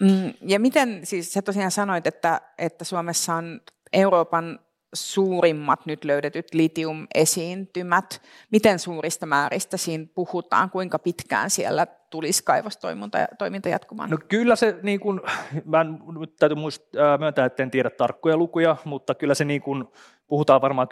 [0.00, 3.60] Mm, ja miten, siis sä tosiaan sanoit, että, että Suomessa on
[3.92, 4.58] Euroopan
[4.94, 8.22] suurimmat nyt löydetyt litiumesiintymät.
[8.50, 10.70] Miten suurista määristä siinä puhutaan?
[10.70, 14.10] Kuinka pitkään siellä tulisi kaivostoiminta jatkumaan?
[14.10, 15.20] No kyllä se, niin kuin,
[15.64, 19.62] mä en, nyt täytyy muistaa, myöntää, että en tiedä tarkkoja lukuja, mutta kyllä se niin
[19.62, 19.84] kuin,
[20.26, 20.88] puhutaan varmaan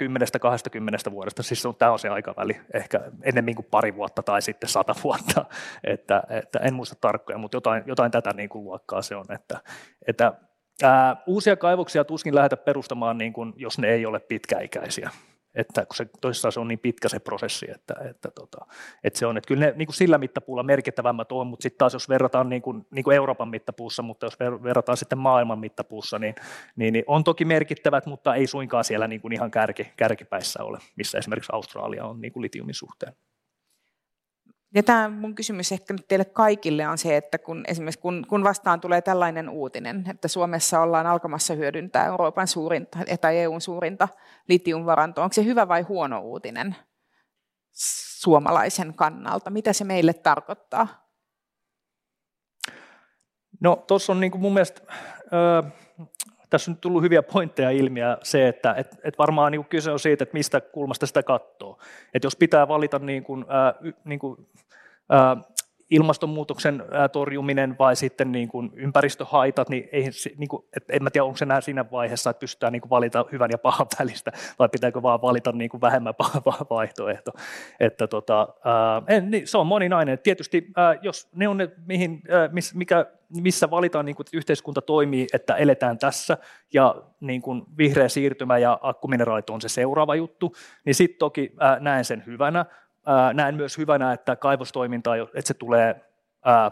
[1.08, 4.68] 10-20 vuodesta, siis on, tämä on se aikaväli, ehkä ennemmin kuin pari vuotta tai sitten
[4.68, 5.44] sata vuotta,
[5.84, 9.60] että, että en muista tarkkoja, mutta jotain, jotain tätä niin kuin luokkaa se on, että,
[10.06, 10.32] että
[10.82, 15.10] ää, uusia kaivoksia tuskin lähdetä perustamaan, niin kuin, jos ne ei ole pitkäikäisiä.
[15.54, 18.66] että kun se toisaalta se on niin pitkä se prosessi, että, että, tota,
[19.04, 21.92] että se on, että kyllä ne niin kuin sillä mittapuulla merkittävämmät on, mutta sitten taas
[21.92, 26.34] jos verrataan niin kuin, niin kuin Euroopan mittapuussa, mutta jos verrataan sitten maailman mittapuussa, niin,
[26.76, 30.78] niin, niin on toki merkittävät, mutta ei suinkaan siellä niin kuin ihan kärki, kärkipäissä ole,
[30.96, 33.12] missä esimerkiksi Australia on niin kuin litiumin suhteen.
[34.74, 38.44] Ja tämä mun kysymys ehkä nyt teille kaikille on se, että kun esimerkiksi kun, kun
[38.44, 44.08] vastaan tulee tällainen uutinen, että Suomessa ollaan alkamassa hyödyntää Euroopan suurinta tai EUn suurinta
[44.48, 46.76] litiumvarantoa, onko se hyvä vai huono uutinen
[48.20, 49.50] suomalaisen kannalta?
[49.50, 51.04] Mitä se meille tarkoittaa?
[53.60, 54.80] No tuossa on niin kuin mun mielestä,
[55.32, 55.62] ö,
[56.50, 60.22] tässä on tullut hyviä pointteja ilmiä se, että et, et varmaan niin kyse on siitä,
[60.22, 61.78] että mistä kulmasta sitä katsoo.
[62.14, 64.46] Että jos pitää valita niin kuin, ä, niin kuin,
[65.12, 65.36] ä,
[65.94, 71.24] ilmastonmuutoksen torjuminen vai sitten niin kuin ympäristöhaitat, niin, ei, niin kuin, et en mä tiedä,
[71.24, 74.68] onko se näin siinä vaiheessa, että pystytään niin kuin valita hyvän ja pahan välistä, vai
[74.68, 77.32] pitääkö vaan valita niin kuin vähemmän paha vaihtoehto.
[77.80, 80.18] Että tota, ää, en, niin, se on moninainen.
[80.18, 84.36] Tietysti ää, jos ne on ne, mihin, ää, miss, mikä, missä valitaan, niin kuin, että
[84.36, 86.38] yhteiskunta toimii, että eletään tässä,
[86.72, 90.54] ja niin kuin vihreä siirtymä ja akkumineraalit on se seuraava juttu,
[90.84, 92.64] niin sitten toki ää, näen sen hyvänä,
[93.34, 96.00] näen myös hyvänä, että kaivostoiminta, että se tulee
[96.44, 96.70] ää,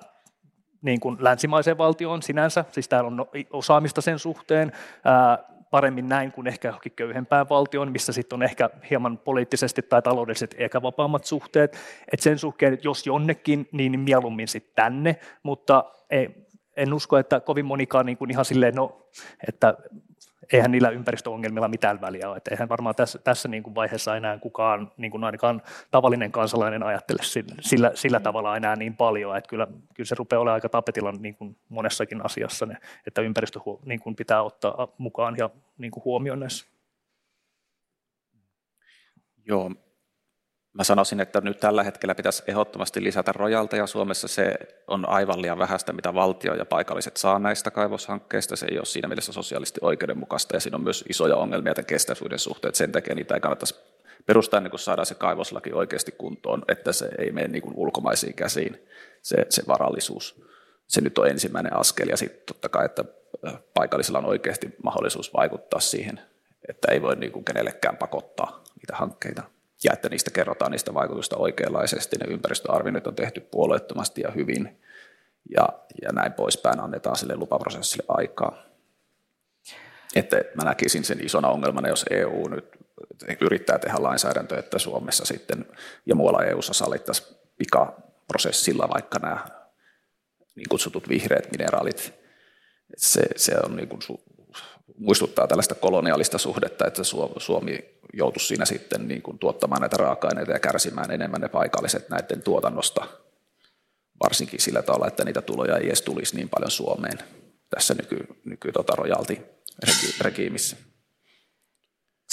[0.82, 4.72] niin kuin länsimaiseen valtioon sinänsä, siis täällä on osaamista sen suhteen,
[5.04, 5.38] ää,
[5.70, 10.56] paremmin näin kuin ehkä johonkin köyhempään valtioon, missä sitten on ehkä hieman poliittisesti tai taloudellisesti
[10.58, 11.78] ehkä vapaammat suhteet.
[12.12, 17.40] Et sen suhteen, että jos jonnekin, niin mieluummin sitten tänne, mutta ei, en usko, että
[17.40, 19.08] kovin monikaan niin kuin ihan silleen, no,
[19.48, 19.74] että
[20.52, 22.36] eihän niillä ympäristöongelmilla mitään väliä ole.
[22.36, 26.82] Että eihän varmaan tässä, tässä niin kuin vaiheessa enää kukaan, niin kuin ainakaan tavallinen kansalainen
[26.82, 27.22] ajattele
[27.60, 28.22] sillä, sillä mm.
[28.22, 29.36] tavalla enää niin paljon.
[29.36, 33.60] Että kyllä, kyllä se rupeaa olemaan aika tapetilla niin kuin monessakin asiassa, ne, että ympäristö
[33.84, 36.66] niin kuin pitää ottaa mukaan ja niin kuin huomioon näissä.
[39.46, 39.70] Joo,
[40.74, 43.86] Mä sanoisin, että nyt tällä hetkellä pitäisi ehdottomasti lisätä rojalteja.
[43.86, 44.54] Suomessa se
[44.86, 48.56] on aivan liian vähäistä, mitä valtio ja paikalliset saa näistä kaivoshankkeista.
[48.56, 52.38] Se ei ole siinä mielessä sosiaalisesti oikeudenmukaista ja siinä on myös isoja ongelmia tämän kestävyyden
[52.38, 52.74] suhteen.
[52.74, 53.74] Sen takia niitä ei kannattaisi
[54.26, 58.34] perustaa ennen kuin saadaan se kaivoslaki oikeasti kuntoon, että se ei mene niin kuin ulkomaisiin
[58.34, 58.88] käsiin,
[59.22, 60.42] se, se varallisuus.
[60.86, 63.04] Se nyt on ensimmäinen askel ja sitten totta kai, että
[63.74, 66.20] paikallisilla on oikeasti mahdollisuus vaikuttaa siihen,
[66.68, 69.42] että ei voi niin kuin kenellekään pakottaa niitä hankkeita
[69.84, 72.16] ja että niistä kerrotaan niistä vaikutusta oikeanlaisesti.
[72.16, 74.80] Ne ympäristöarvioinnit on tehty puolueettomasti ja hyvin
[75.56, 75.68] ja,
[76.02, 78.62] ja näin poispäin annetaan sille lupaprosessille aikaa.
[80.14, 82.66] Että mä näkisin sen isona ongelmana, jos EU nyt
[83.40, 85.66] yrittää tehdä lainsäädäntöä, että Suomessa sitten
[86.06, 89.46] ja muualla EUssa sallittaisiin pikaprosessilla vaikka nämä
[90.54, 92.14] niin kutsutut vihreät mineraalit.
[92.96, 94.00] Se, se on niin kuin
[94.98, 97.02] muistuttaa tällaista koloniaalista suhdetta, että
[97.38, 97.78] Suomi
[98.12, 103.06] joutuisi siinä sitten niin kuin tuottamaan näitä raaka-aineita ja kärsimään enemmän ne paikalliset näiden tuotannosta,
[104.24, 107.18] varsinkin sillä tavalla, että niitä tuloja ei edes tulisi niin paljon Suomeen
[107.70, 110.76] tässä nyky, nyky tota rojalti-regiimissä.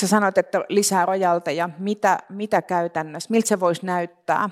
[0.01, 1.69] Sä sanoit, että lisää rojalteja.
[1.77, 4.49] Mitä, mitä käytännössä, miltä se voisi näyttää,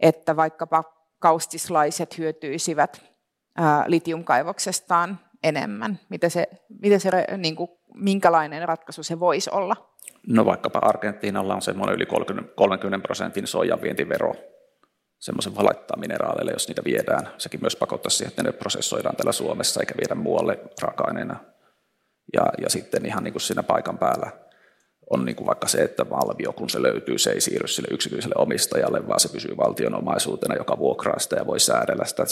[0.00, 0.84] että vaikkapa
[1.18, 3.02] kaustislaiset hyötyisivät
[3.86, 6.00] litiumkaivoksestaan enemmän?
[6.08, 6.48] Mitä se,
[6.82, 9.90] mitä se, niin kuin, minkälainen ratkaisu se voisi olla?
[10.26, 12.06] No vaikkapa Argentiinalla on semmoinen yli
[12.54, 14.34] 30 prosentin soijan vientivero
[15.18, 17.28] semmoisen valaittaa mineraaleille, jos niitä viedään.
[17.38, 21.36] Sekin myös pakottaa siihen, että ne prosessoidaan täällä Suomessa eikä viedä muualle raaka-aineena.
[22.32, 24.30] Ja, ja sitten ihan niin kuin siinä paikan päällä
[25.10, 28.34] on niin kuin vaikka se, että valvio, kun se löytyy, se ei siirry sille yksityiselle
[28.38, 32.24] omistajalle, vaan se pysyy valtion omaisuutena, joka vuokraa sitä ja voi säädellä sitä,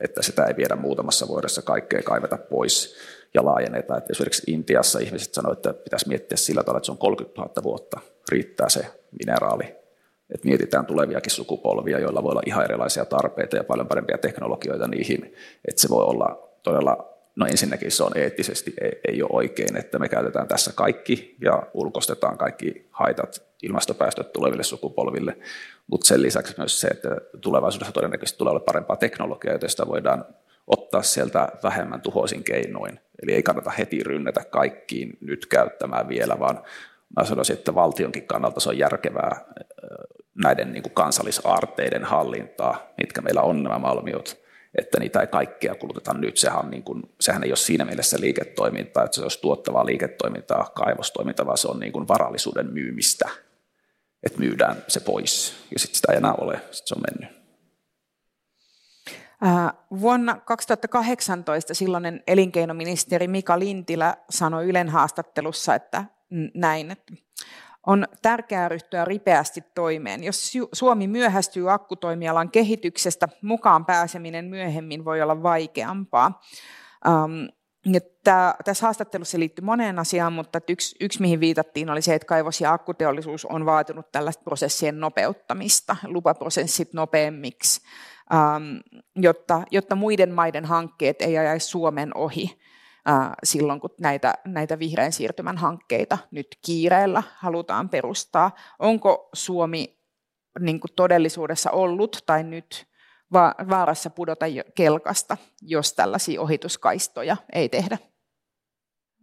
[0.00, 2.96] että sitä ei viedä muutamassa vuodessa kaikkea kaiveta pois
[3.34, 3.96] ja laajenneta.
[3.96, 7.62] Että esimerkiksi Intiassa ihmiset sanoivat, että pitäisi miettiä sillä tavalla, että se on 30 000
[7.62, 8.86] vuotta, riittää se
[9.18, 9.64] mineraali.
[10.34, 15.34] Että mietitään tuleviakin sukupolvia, joilla voi olla ihan erilaisia tarpeita ja paljon parempia teknologioita niihin,
[15.68, 19.98] että se voi olla todella No ensinnäkin se on eettisesti ei, ei ole oikein, että
[19.98, 25.36] me käytetään tässä kaikki ja ulkostetaan kaikki haitat, ilmastopäästöt tuleville sukupolville,
[25.86, 27.08] mutta sen lisäksi myös se, että
[27.40, 30.24] tulevaisuudessa todennäköisesti tulee olla parempaa teknologiaa, josta voidaan
[30.66, 33.00] ottaa sieltä vähemmän tuhoisin keinoin.
[33.22, 36.62] Eli ei kannata heti rynnätä kaikkiin nyt käyttämään vielä, vaan
[37.16, 39.44] mä sanoisin, että valtionkin kannalta se on järkevää
[40.44, 44.41] näiden niin kuin kansallisaarteiden hallintaa, mitkä meillä on nämä malmiot,
[44.78, 46.36] että niitä ei kaikkea kuluteta nyt.
[46.36, 51.46] Sehän, niin kuin, sehän ei ole siinä mielessä liiketoimintaa, että se olisi tuottavaa liiketoimintaa, kaivostoimintaa,
[51.46, 53.28] vaan se on niin kuin varallisuuden myymistä.
[54.22, 57.42] Että myydään se pois ja sitten sitä ei enää ole, sitten se on mennyt.
[60.00, 66.04] Vuonna 2018 silloinen elinkeinoministeri Mika Lintilä sanoi Ylen haastattelussa, että
[66.54, 67.14] näin, että
[67.86, 70.24] on tärkeää ryhtyä ripeästi toimeen.
[70.24, 76.40] Jos Suomi myöhästyy akkutoimialan kehityksestä, mukaan pääseminen myöhemmin voi olla vaikeampaa.
[77.08, 77.48] Um,
[78.24, 82.60] Tämä, tässä haastattelussa liittyy moneen asiaan, mutta yksi, yksi, mihin viitattiin, oli se, että kaivos-
[82.60, 87.80] ja akkuteollisuus on vaatinut tällaista prosessien nopeuttamista, lupaprosessit nopeammiksi,
[89.16, 92.61] jotta, jotta muiden maiden hankkeet ei ajaisi Suomen ohi
[93.44, 98.50] silloin, kun näitä, näitä vihreän siirtymän hankkeita nyt kiireellä halutaan perustaa.
[98.78, 100.02] Onko Suomi
[100.60, 102.86] niin kuin todellisuudessa ollut tai nyt
[103.68, 107.98] vaarassa pudota kelkasta, jos tällaisia ohituskaistoja ei tehdä?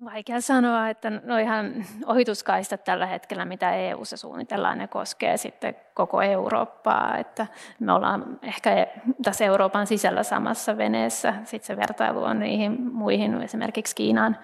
[0.06, 6.22] Vaikea sanoa, että no ihan ohituskaistat tällä hetkellä, mitä EU-ssa suunnitellaan, ne koskee sitten koko
[6.22, 7.48] Eurooppaa, että
[7.80, 8.88] me ollaan ehkä
[9.24, 14.38] tässä Euroopan sisällä samassa veneessä, sitten se vertailu on niihin muihin, esimerkiksi Kiinaan,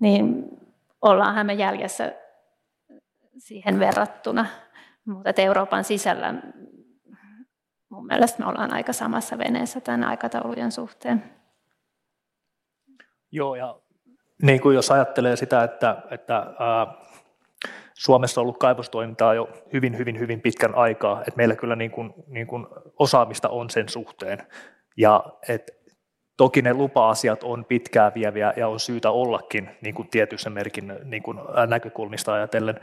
[0.00, 0.44] niin
[1.02, 2.12] ollaanhan me jäljessä
[3.38, 4.46] siihen verrattuna,
[5.04, 6.34] mutta Euroopan sisällä
[7.88, 11.24] mun mielestä me ollaan aika samassa veneessä tämän aikataulujen suhteen.
[13.32, 13.80] Joo, ja
[14.42, 16.86] niin kuin jos ajattelee sitä, että, että ää,
[17.94, 22.14] Suomessa on ollut kaivostoimintaa jo hyvin, hyvin, hyvin pitkän aikaa, että meillä kyllä niin kuin,
[22.26, 22.66] niin kuin
[22.98, 24.38] osaamista on sen suhteen.
[24.96, 25.72] Ja että
[26.36, 31.22] Toki ne lupa-asiat on pitkää vieviä ja on syytä ollakin niin kuin tietyissä merkin niin
[31.22, 32.80] kuin näkökulmista ajatellen,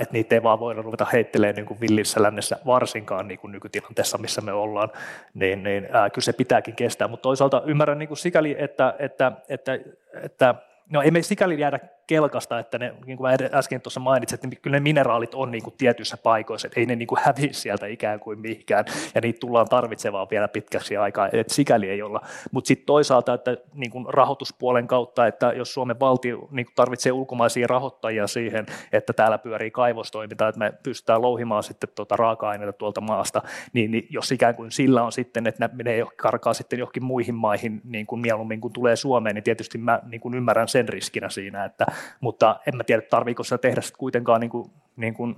[0.00, 4.18] että niitä ei vaan voida ruveta heittelemään niin kuin villissä lännessä, varsinkaan niin kuin nykytilanteessa,
[4.18, 4.88] missä me ollaan,
[5.34, 7.08] niin, niin ää, kyllä se pitääkin kestää.
[7.08, 9.78] Mutta toisaalta ymmärrän niin kuin sikäli, että, että, että,
[10.22, 10.54] että
[10.90, 14.76] no ei me sikäli jäädä kelkasta, että ne, niin kuin äsken tuossa mainitsin, että kyllä
[14.76, 18.20] ne mineraalit on niin kuin tietyissä paikoissa, että ei ne niin kuin hävi sieltä ikään
[18.20, 18.84] kuin mihinkään,
[19.14, 22.20] ja niitä tullaan tarvitsemaan vielä pitkäksi aikaa, että sikäli ei olla.
[22.52, 27.12] Mutta sitten toisaalta, että niin kuin rahoituspuolen kautta, että jos Suomen valtio niin kuin tarvitsee
[27.12, 33.00] ulkomaisia rahoittajia siihen, että täällä pyörii kaivostoiminta, että me pystytään louhimaan sitten tuota raaka-aineita tuolta
[33.00, 33.42] maasta,
[33.72, 37.80] niin, niin jos ikään kuin sillä on sitten, että ne karkaa sitten johonkin muihin maihin
[37.84, 41.64] niin kuin mieluummin kuin tulee Suomeen, niin tietysti mä niin kuin ymmärrän sen riskinä siinä,
[41.64, 41.86] että
[42.20, 45.36] mutta en mä tiedä, tarviiko sitä tehdä sit kuitenkaan niin kuin, niin kuin,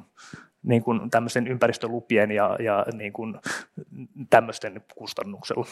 [0.63, 3.35] niin kuin tämmöisen ympäristölupien ja, ja niin kuin
[4.31, 5.67] tämmöisten kustannuksella.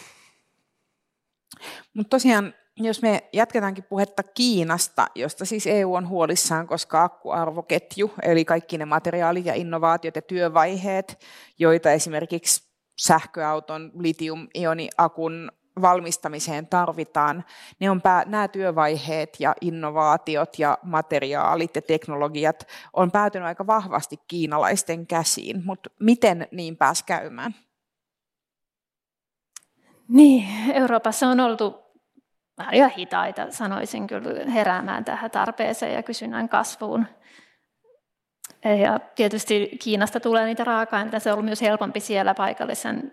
[1.94, 8.44] Mutta tosiaan, jos me jatketaankin puhetta Kiinasta, josta siis EU on huolissaan, koska akkuarvoketju, eli
[8.44, 11.24] kaikki ne materiaalit ja innovaatiot ja työvaiheet,
[11.58, 12.66] joita esimerkiksi
[12.98, 15.52] sähköauton litium-ioniakun
[15.82, 17.44] valmistamiseen tarvitaan,
[17.80, 24.16] ne on pää, nämä työvaiheet ja innovaatiot ja materiaalit ja teknologiat on päätynyt aika vahvasti
[24.28, 27.54] kiinalaisten käsiin, mutta miten niin pääsi käymään?
[30.08, 31.86] Niin, Euroopassa on oltu
[32.58, 37.06] vähän hitaita, sanoisin kyllä, heräämään tähän tarpeeseen ja kysynnän kasvuun.
[38.64, 43.10] Ja tietysti Kiinasta tulee niitä raaka-aineita, se on ollut myös helpompi siellä paikallisen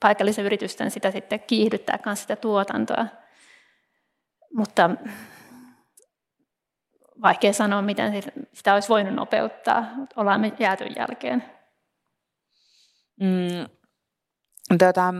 [0.00, 3.06] paikallisen yritysten sitä sitten kiihdyttää myös sitä tuotantoa.
[4.54, 4.90] Mutta
[7.22, 8.22] vaikea sanoa, miten
[8.52, 9.86] sitä olisi voinut nopeuttaa.
[10.16, 11.44] Ollaan jääty jälkeen.
[13.20, 13.68] Mm,
[14.78, 15.14] tota,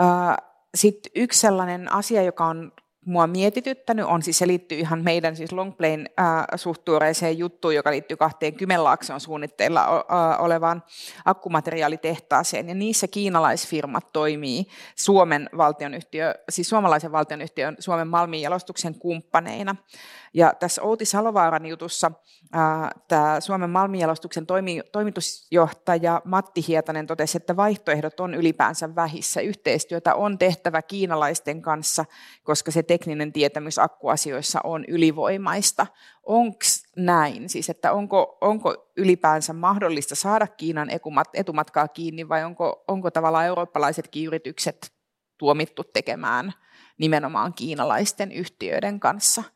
[0.00, 0.36] äh,
[0.74, 2.72] Sitten yksi sellainen asia, joka on
[3.08, 8.16] mua mietityttänyt on, siis se liittyy ihan meidän siis Longplayn äh, suhtuureiseen juttuun, joka liittyy
[8.16, 10.82] kahteen Kymenlaakson suunnitteilla äh, olevaan
[11.24, 19.76] akkumateriaalitehtaaseen, ja niissä kiinalaisfirmat toimii Suomen valtionyhtiö, siis suomalaisen valtionyhtiön Suomen malminjalostuksen kumppaneina.
[20.34, 22.10] Ja tässä Outi Salovaaran jutussa
[23.08, 29.40] tämä Suomen malmijalostuksen toimi, toimitusjohtaja Matti Hietanen totesi, että vaihtoehdot on ylipäänsä vähissä.
[29.40, 32.04] Yhteistyötä on tehtävä kiinalaisten kanssa,
[32.42, 35.86] koska se tekninen tietämys akkuasioissa on ylivoimaista.
[36.22, 36.58] Onko
[36.96, 37.48] näin?
[37.48, 40.88] Siis, että onko, onko ylipäänsä mahdollista saada Kiinan
[41.34, 44.92] etumatkaa kiinni vai onko, onko tavallaan eurooppalaisetkin yritykset
[45.38, 46.52] tuomittu tekemään
[46.98, 49.44] nimenomaan kiinalaisten yhtiöiden kanssa–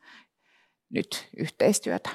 [0.93, 2.09] nyt yhteistyötä?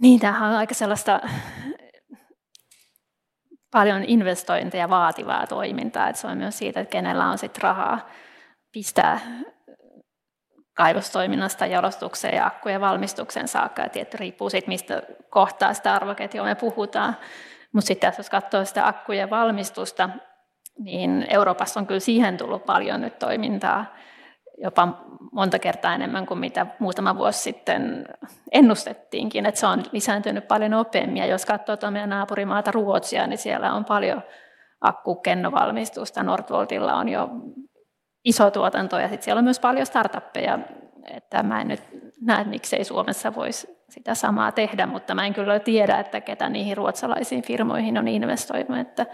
[0.00, 1.20] Niin, tämähän on aika sellaista
[3.70, 8.08] paljon investointeja vaativaa toimintaa, että se on myös siitä, että kenellä on sitten rahaa
[8.76, 9.20] pistää
[10.74, 13.82] kaivostoiminnasta jalostukseen ja akkujen valmistukseen saakka.
[13.82, 17.16] Ja tietty riippuu siitä, mistä kohtaa sitä arvoketjua me puhutaan.
[17.72, 20.10] Mutta sitten jos katsoo sitä akkujen valmistusta,
[20.78, 23.86] niin Euroopassa on kyllä siihen tullut paljon nyt toimintaa
[24.58, 24.88] jopa
[25.32, 28.06] monta kertaa enemmän kuin mitä muutama vuosi sitten
[28.52, 31.16] ennustettiinkin, että se on lisääntynyt paljon nopeammin.
[31.16, 34.22] Ja jos katsoo meidän naapurimaata Ruotsia, niin siellä on paljon
[34.80, 36.22] akkukennovalmistusta.
[36.22, 37.28] Nordvoltilla on jo
[38.26, 40.58] iso tuotanto ja sitten siellä on myös paljon startuppeja
[41.10, 41.82] että mä en nyt
[42.20, 46.76] näe, miksei Suomessa voisi sitä samaa tehdä, mutta mä en kyllä tiedä, että ketä niihin
[46.76, 49.06] ruotsalaisiin firmoihin on investoinut, että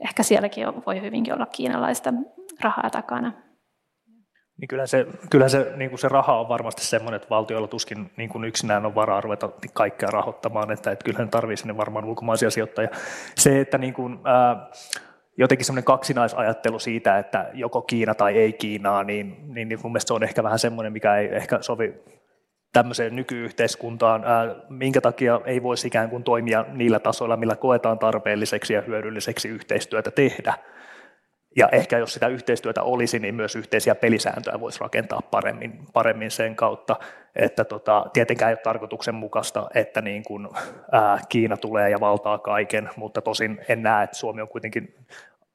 [0.00, 2.12] ehkä sielläkin voi hyvinkin olla kiinalaista
[2.60, 3.32] rahaa takana.
[4.60, 8.10] Niin kyllä se, kyllä se, niin kuin se raha on varmasti semmoinen, että valtioilla tuskin
[8.16, 12.50] niin kuin yksinään on varaa ruveta kaikkea rahoittamaan, että, että kyllähän tarvii sinne varmaan ulkomaisia
[12.50, 12.90] sijoittajia.
[13.34, 14.70] Se, että niin kuin, ää,
[15.40, 20.08] jotenkin semmoinen kaksinaisajattelu siitä, että joko Kiina tai ei Kiinaa, niin, niin, niin mun mielestä
[20.08, 21.94] se on ehkä vähän semmoinen, mikä ei ehkä sovi
[22.72, 28.74] tämmöiseen nykyyhteiskuntaan, ää, minkä takia ei voisi ikään kuin toimia niillä tasoilla, millä koetaan tarpeelliseksi
[28.74, 30.54] ja hyödylliseksi yhteistyötä tehdä.
[31.56, 36.56] Ja ehkä jos sitä yhteistyötä olisi, niin myös yhteisiä pelisääntöjä voisi rakentaa paremmin, paremmin sen
[36.56, 36.96] kautta.
[37.36, 40.48] Että tota, tietenkään ei ole tarkoituksenmukaista, että niin kuin,
[40.92, 44.94] ää, Kiina tulee ja valtaa kaiken, mutta tosin en näe, että Suomi on kuitenkin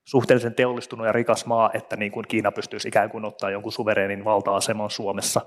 [0.05, 4.25] suhteellisen teollistunut ja rikas maa, että niin kuin Kiina pystyisi ikään kuin ottaa jonkun suvereenin
[4.25, 5.41] valta-aseman Suomessa.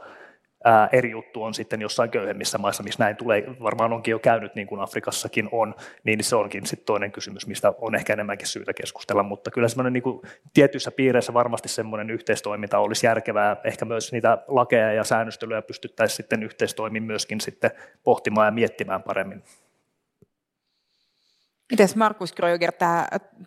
[0.65, 4.55] Ää, eri juttu on sitten jossain köyhemmissä maissa, missä näin tulee, varmaan onkin jo käynyt
[4.55, 8.73] niin kuin Afrikassakin on, niin se onkin sitten toinen kysymys, mistä on ehkä enemmänkin syytä
[8.73, 10.23] keskustella, mutta kyllä semmoinen niin kuin,
[10.55, 16.43] tietyissä piireissä varmasti semmoinen yhteistoiminta olisi järkevää, ehkä myös niitä lakeja ja säännöstelyä pystyttäisiin sitten
[16.43, 17.71] yhteistoimin myöskin sitten
[18.05, 19.43] pohtimaan ja miettimään paremmin.
[21.71, 22.73] Miten Markus Kröger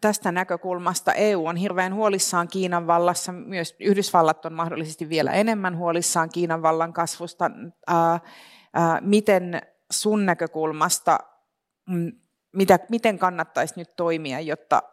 [0.01, 1.13] tästä näkökulmasta?
[1.13, 6.93] EU on hirveän huolissaan Kiinan vallassa, myös Yhdysvallat on mahdollisesti vielä enemmän huolissaan Kiinan vallan
[6.93, 7.51] kasvusta.
[9.01, 9.61] Miten
[9.91, 11.19] sun näkökulmasta,
[11.89, 12.11] mm,
[12.53, 14.83] mitä, miten kannattaisi nyt toimia, jotta,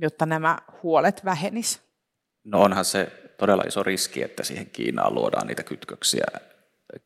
[0.00, 1.80] jotta nämä huolet vähenis?
[2.44, 6.26] No onhan se todella iso riski, että siihen Kiinaan luodaan niitä kytköksiä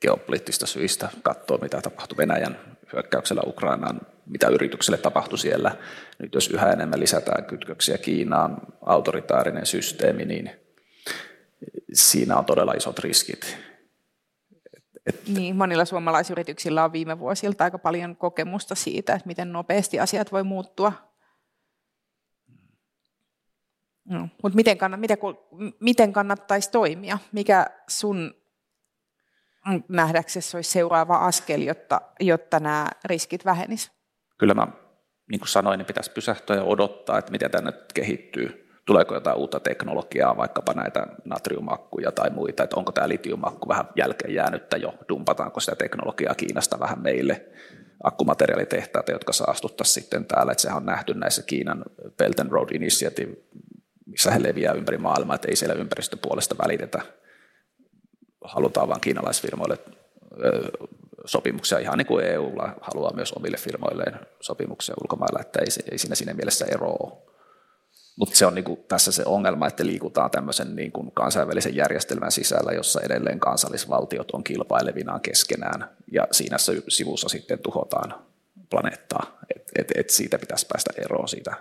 [0.01, 2.59] geopoliittista syistä, katsoa mitä tapahtui Venäjän
[2.93, 4.01] hyökkäyksellä Ukrainaan,
[4.33, 5.77] mitä yritykselle tapahtui siellä.
[6.19, 8.57] Nyt jos yhä enemmän lisätään kytköksiä Kiinaan,
[8.87, 10.51] autoritaarinen systeemi, niin
[11.93, 13.57] siinä on todella isot riskit.
[15.07, 20.33] Et, niin, monilla suomalaisyrityksillä on viime vuosilta aika paljon kokemusta siitä, että miten nopeasti asiat
[20.33, 20.93] voi muuttua.
[24.05, 25.19] No, mutta miten, kannat, miten,
[25.81, 27.19] miten kannattaisi toimia?
[27.33, 28.35] Mikä sun
[29.89, 34.02] nähdäksesi olisi seuraava askel, jotta, jotta nämä riskit vähenisivät?
[34.43, 34.67] Kyllä mä,
[35.31, 38.69] niin kuin sanoin, niin pitäisi pysähtyä ja odottaa, että miten tämä nyt kehittyy.
[38.87, 44.35] Tuleeko jotain uutta teknologiaa, vaikkapa näitä natriumakkuja tai muita, että onko tämä litiumakku vähän jälkeen
[44.35, 47.47] jäänyttä jo, dumpataanko sitä teknologiaa Kiinasta vähän meille,
[48.03, 51.85] akkumateriaalitehtaita, jotka saastuttaisivat sitten täällä, että sehän on nähty näissä Kiinan
[52.19, 53.37] Belt and Road Initiative,
[54.07, 57.03] missä he leviää ympäri maailmaa, että ei siellä ympäristöpuolesta välitetä.
[58.45, 59.79] Halutaan vain kiinalaisfirmoille
[61.25, 66.15] sopimuksia, ihan niin kuin EU haluaa myös omille firmoilleen sopimuksia ulkomailla, että ei, ei siinä
[66.15, 67.23] siinä mielessä eroa
[68.17, 72.33] Mutta se on niin kuin tässä se ongelma, että liikutaan tämmöisen niin kuin kansainvälisen järjestelmän
[72.33, 76.57] sisällä, jossa edelleen kansallisvaltiot on kilpailevinaan keskenään, ja siinä
[76.89, 78.15] sivussa sitten tuhotaan
[78.71, 79.39] planeettaa.
[79.57, 81.55] Et, et, et siitä pitäisi päästä eroon siitä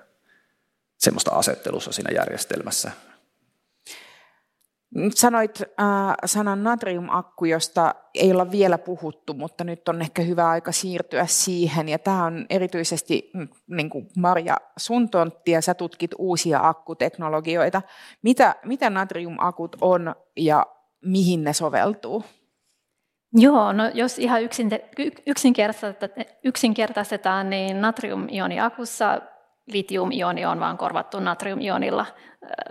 [0.98, 2.92] semmoista asettelussa siinä järjestelmässä,
[5.16, 10.72] Sanoit äh, sanan natriumakku, josta ei olla vielä puhuttu, mutta nyt on ehkä hyvä aika
[10.72, 11.90] siirtyä siihen.
[11.90, 17.82] Ja tämä on erityisesti mm, niin kuin Marja sun tontti, ja sä tutkit uusia akkuteknologioita.
[18.22, 20.66] Mitä, mitä natriumakut on ja
[21.06, 22.24] mihin ne soveltuu?
[23.34, 24.42] Joo, no jos ihan
[26.46, 29.22] yksinkertaistetaan, niin natrium-ioniakussa
[29.72, 32.06] litium-ioni on vaan korvattu natrium-ionilla,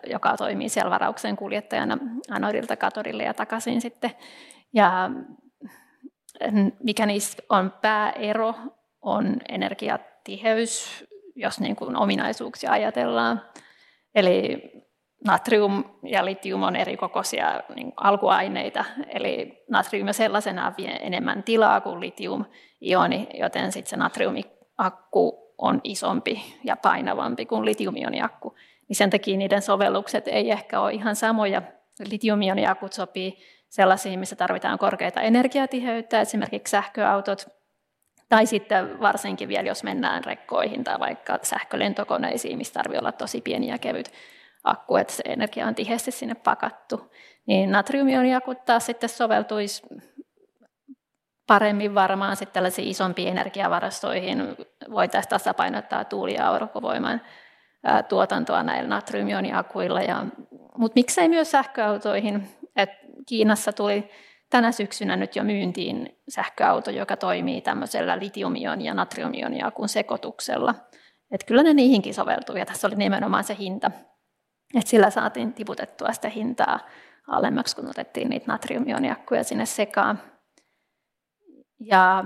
[0.06, 1.98] joka toimii siellä varauksen kuljettajana
[2.30, 4.10] anodilta katodille ja takaisin sitten.
[4.72, 5.10] Ja
[6.82, 8.54] mikä niissä on pääero,
[9.02, 13.42] on energiatiheys, jos niin kuin ominaisuuksia ajatellaan.
[14.14, 14.70] Eli
[15.24, 22.00] natrium ja litium on eri kokoisia niin alkuaineita, eli natrium sellaisena vie enemmän tilaa kuin
[22.00, 28.56] litium-ioni, joten sitten se natriumiakku on isompi ja painavampi kuin litiumioniakku.
[28.88, 31.62] Niin sen takia niiden sovellukset ei ehkä ole ihan samoja.
[32.08, 33.38] Litiumioniakut sopii
[33.68, 37.48] sellaisiin, missä tarvitaan korkeita energiatiheyttä, esimerkiksi sähköautot,
[38.28, 43.68] tai sitten varsinkin vielä, jos mennään rekkoihin tai vaikka sähkölentokoneisiin, missä tarvii olla tosi pieni
[43.68, 44.12] ja kevyt
[44.64, 47.12] akku, että se energia on tiheästi sinne pakattu.
[47.46, 49.82] Niin natriumioniakut taas sitten soveltuisi
[51.50, 54.56] paremmin varmaan sitten tällaisiin isompiin energiavarastoihin
[54.90, 57.20] voitaisiin tasapainottaa tuuli- ja aurinkovoiman
[58.08, 60.00] tuotantoa näillä natriumioniakuilla.
[60.00, 60.26] Ja,
[60.78, 62.48] mutta miksei myös sähköautoihin.
[62.76, 62.90] Et
[63.26, 64.10] Kiinassa tuli
[64.50, 70.74] tänä syksynä nyt jo myyntiin sähköauto, joka toimii tämmöisellä litiumion ja natriumioniakun sekoituksella.
[71.30, 73.90] Et kyllä ne niihinkin soveltuu ja tässä oli nimenomaan se hinta.
[74.74, 76.80] Et sillä saatiin tiputettua sitä hintaa
[77.28, 80.20] alemmaksi, kun otettiin niitä natriumioniakkuja sinne sekaan.
[81.80, 82.24] Ja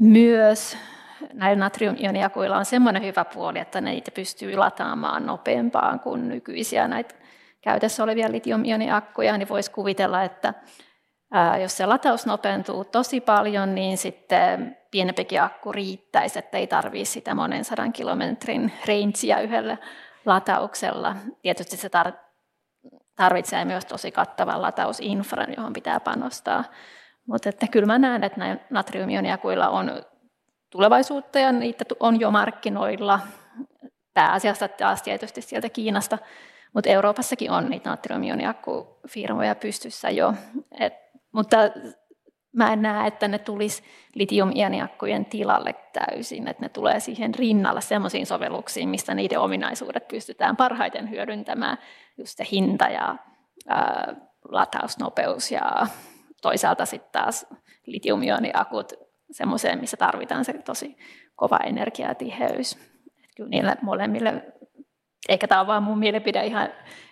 [0.00, 0.78] myös
[1.32, 7.14] näillä natriumioniakuilla on semmoinen hyvä puoli, että niitä pystyy lataamaan nopeampaan kuin nykyisiä näitä
[7.60, 10.54] käytössä olevia litiumioniakkuja, niin voisi kuvitella, että
[11.62, 17.34] jos se lataus nopeutuu tosi paljon, niin sitten pienempikin akku riittäisi, että ei tarvitse sitä
[17.34, 19.76] monen sadan kilometrin rangea yhdellä
[20.26, 21.16] latauksella.
[21.42, 21.90] Tietysti se
[23.16, 26.64] tarvitsee myös tosi kattavan latausinfran, johon pitää panostaa.
[27.26, 30.02] Mutta että kyllä mä näen, että näin natriumioniakuilla on
[30.70, 33.20] tulevaisuutta ja niitä on jo markkinoilla.
[34.14, 36.18] Pääasiassa taas tietysti sieltä Kiinasta,
[36.74, 40.34] mutta Euroopassakin on niitä natriumioniakkufirmoja pystyssä jo.
[40.80, 40.94] Et,
[41.32, 41.56] mutta
[42.52, 43.82] mä en näe, että ne tulisi
[44.14, 51.10] litium-ioniakkujen tilalle täysin, että ne tulee siihen rinnalla sellaisiin sovelluksiin, mistä niiden ominaisuudet pystytään parhaiten
[51.10, 51.78] hyödyntämään,
[52.18, 53.16] just se hinta ja
[53.68, 54.14] ää,
[54.48, 55.86] latausnopeus ja
[56.44, 57.46] toisaalta sitten taas
[57.86, 58.92] litium-ioniakut
[59.30, 60.96] semmoiseen, missä tarvitaan se tosi
[61.36, 62.72] kova energiatiheys.
[62.72, 64.52] Että kyllä niille molemmille,
[65.28, 66.68] eikä tämä ole vaan mun mielipide ihan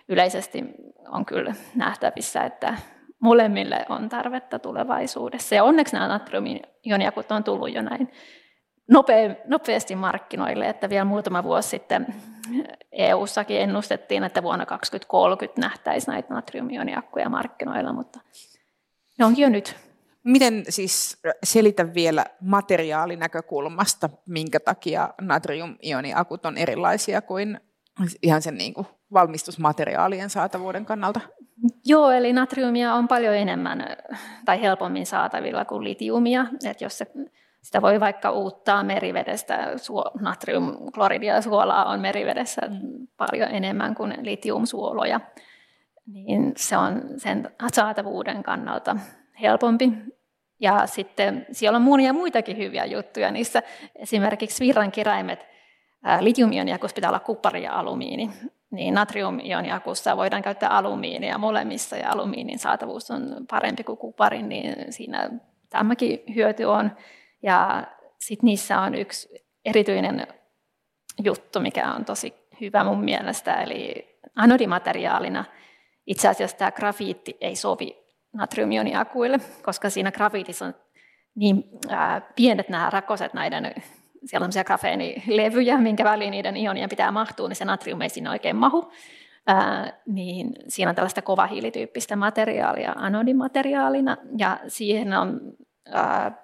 [0.09, 0.63] yleisesti,
[1.07, 2.77] on kyllä nähtävissä, että
[3.19, 5.55] molemmille on tarvetta tulevaisuudessa.
[5.55, 8.11] Ja onneksi nämä natriumioniakut on tullut jo näin
[9.47, 12.07] nopeasti markkinoille, että vielä muutama vuosi sitten
[12.91, 18.19] EU-sakin ennustettiin, että vuonna 2030 nähtäisiin näitä natriumioniakkuja markkinoilla, mutta
[19.19, 19.75] ne onkin jo nyt.
[20.23, 27.59] Miten siis selitä vielä materiaalinäkökulmasta, minkä takia natrium-ioniakut on erilaisia kuin
[28.23, 31.19] ihan sen niin kuin valmistusmateriaalien saatavuuden kannalta?
[31.85, 33.85] Joo, eli natriumia on paljon enemmän
[34.45, 36.45] tai helpommin saatavilla kuin litiumia.
[36.69, 37.07] että jos se,
[37.61, 42.61] sitä voi vaikka uuttaa merivedestä, suo, natriumkloridia suolaa on merivedessä
[43.17, 45.19] paljon enemmän kuin litiumsuoloja,
[46.07, 48.95] niin se on sen saatavuuden kannalta
[49.41, 49.91] helpompi.
[50.59, 53.31] Ja sitten siellä on monia muitakin hyviä juttuja.
[53.31, 53.63] Niissä
[53.95, 55.45] esimerkiksi virrankiraimet,
[56.19, 58.29] litiumioniakussa pitää olla kuppari ja alumiini,
[58.71, 65.29] niin natriumioniakussa voidaan käyttää alumiinia molemmissa ja alumiinin saatavuus on parempi kuin kuparin, niin siinä
[65.69, 66.91] tämäkin hyöty on.
[67.43, 67.87] Ja
[68.19, 70.27] sitten niissä on yksi erityinen
[71.23, 75.45] juttu, mikä on tosi hyvä mun mielestä, eli anodimateriaalina
[76.07, 80.75] itse asiassa tämä grafiitti ei sovi natriumioniakuille, koska siinä grafiitissa on
[81.35, 83.73] niin ää, pienet nämä rakoset näiden,
[84.25, 88.31] siellä on sellaisia grafeenilevyjä, minkä väliin niiden ionien pitää mahtua, niin se natrium ei siinä
[88.31, 88.91] oikein mahu.
[89.47, 95.41] Ää, niin siinä on tällaista kovahiilityyppistä materiaalia anodimateriaalina, ja siihen on
[95.85, 96.43] ää,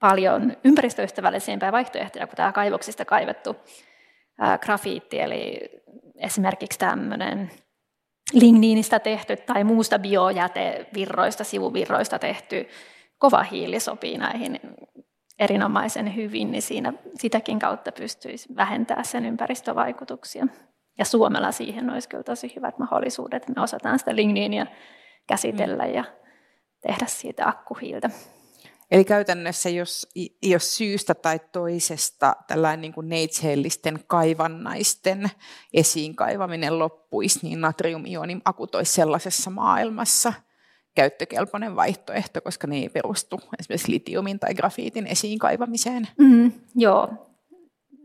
[0.00, 3.56] paljon ympäristöystävällisempiä vaihtoehtoja kuin tämä kaivoksista kaivettu
[4.38, 5.60] ää, grafiitti, eli
[6.16, 7.50] esimerkiksi tämmöinen
[8.34, 12.68] ligniinistä tehty tai muusta biojätevirroista, sivuvirroista tehty
[13.18, 14.60] kova hiili sopii näihin
[15.38, 20.46] erinomaisen hyvin, niin siinä sitäkin kautta pystyisi vähentämään sen ympäristövaikutuksia.
[20.98, 24.66] Ja Suomella siihen olisi kyllä tosi hyvät mahdollisuudet, että me osataan sitä ligniiniä
[25.26, 26.04] käsitellä ja
[26.80, 28.10] tehdä siitä akkuhiiltä.
[28.94, 30.08] Eli käytännössä, jos,
[30.42, 35.30] jos syystä tai toisesta tällainen niin kuin neitsheellisten kaivannaisten
[35.72, 40.32] esiin kaivaminen loppuisi, niin natrium-ionin akut olisi sellaisessa maailmassa
[40.94, 46.08] käyttökelpoinen vaihtoehto, koska ne ei perustu esimerkiksi litiumin tai grafiitin esiin kaivamiseen.
[46.18, 47.08] Mm, joo,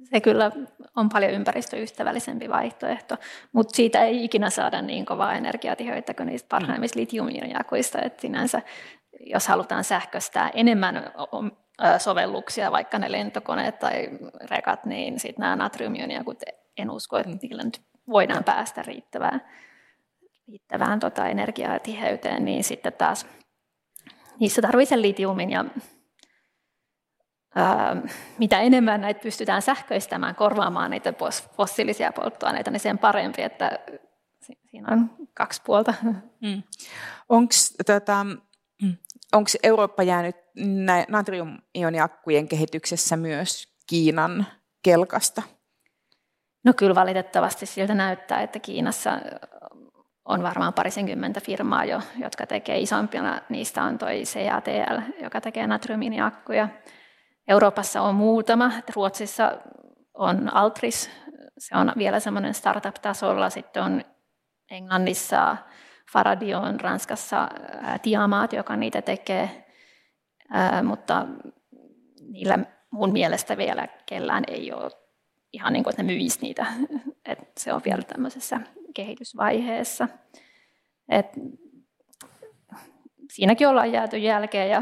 [0.03, 0.51] se kyllä
[0.95, 3.15] on paljon ympäristöystävällisempi vaihtoehto,
[3.51, 8.61] mutta siitä ei ikinä saada niin kovaa energiatiheyttä kuin niistä parhaimmista litiumioniakuista, että sinänsä
[9.19, 11.11] jos halutaan sähköistää enemmän
[11.97, 14.09] sovelluksia, vaikka ne lentokoneet tai
[14.49, 16.35] rekat, niin sitten nämä natriumionia, kun
[16.77, 19.41] en usko, että niillä nyt voidaan päästä riittävään,
[20.47, 23.25] riittävään tota energiatiheyteen, niin sitten taas
[24.39, 25.65] niissä tarvitsee litiumin ja
[27.55, 27.95] ää,
[28.37, 31.13] mitä enemmän näitä pystytään sähköistämään, korvaamaan niitä
[31.57, 33.79] fossiilisia polttoaineita, niin sen parempi, että
[34.71, 35.93] siinä on kaksi puolta.
[36.41, 36.63] Mm.
[37.29, 37.53] Onko
[37.85, 38.25] tota,
[39.33, 40.35] onko Eurooppa jäänyt
[41.07, 44.45] natrium-ioniakkujen kehityksessä myös Kiinan
[44.83, 45.41] kelkasta?
[46.63, 49.19] No kyllä valitettavasti siltä näyttää, että Kiinassa
[50.25, 53.41] on varmaan parisenkymmentä firmaa jo, jotka tekee isompina.
[53.49, 56.69] Niistä on toi CATL, joka tekee natriumiiniakkuja.
[57.47, 58.71] Euroopassa on muutama.
[58.95, 59.57] Ruotsissa
[60.13, 61.09] on Altris,
[61.57, 63.49] se on vielä semmoinen startup-tasolla.
[63.49, 64.03] Sitten on
[64.71, 65.57] Englannissa
[66.11, 67.49] Faradio on Ranskassa
[68.01, 69.65] Tiamaat, joka niitä tekee,
[70.83, 71.25] mutta
[72.29, 72.59] niillä
[72.91, 74.91] mun mielestä vielä kellään ei ole
[75.53, 76.65] ihan niin kuin, että ne myisi niitä.
[77.25, 78.59] että se on vielä tämmöisessä
[78.93, 80.07] kehitysvaiheessa.
[81.09, 81.27] Et
[83.31, 84.81] siinäkin ollaan jääty jälkeen ja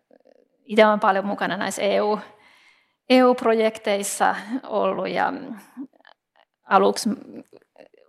[0.64, 2.18] itse olen paljon mukana näissä EU,
[3.10, 5.32] EU-projekteissa ollut ja
[6.64, 7.08] aluksi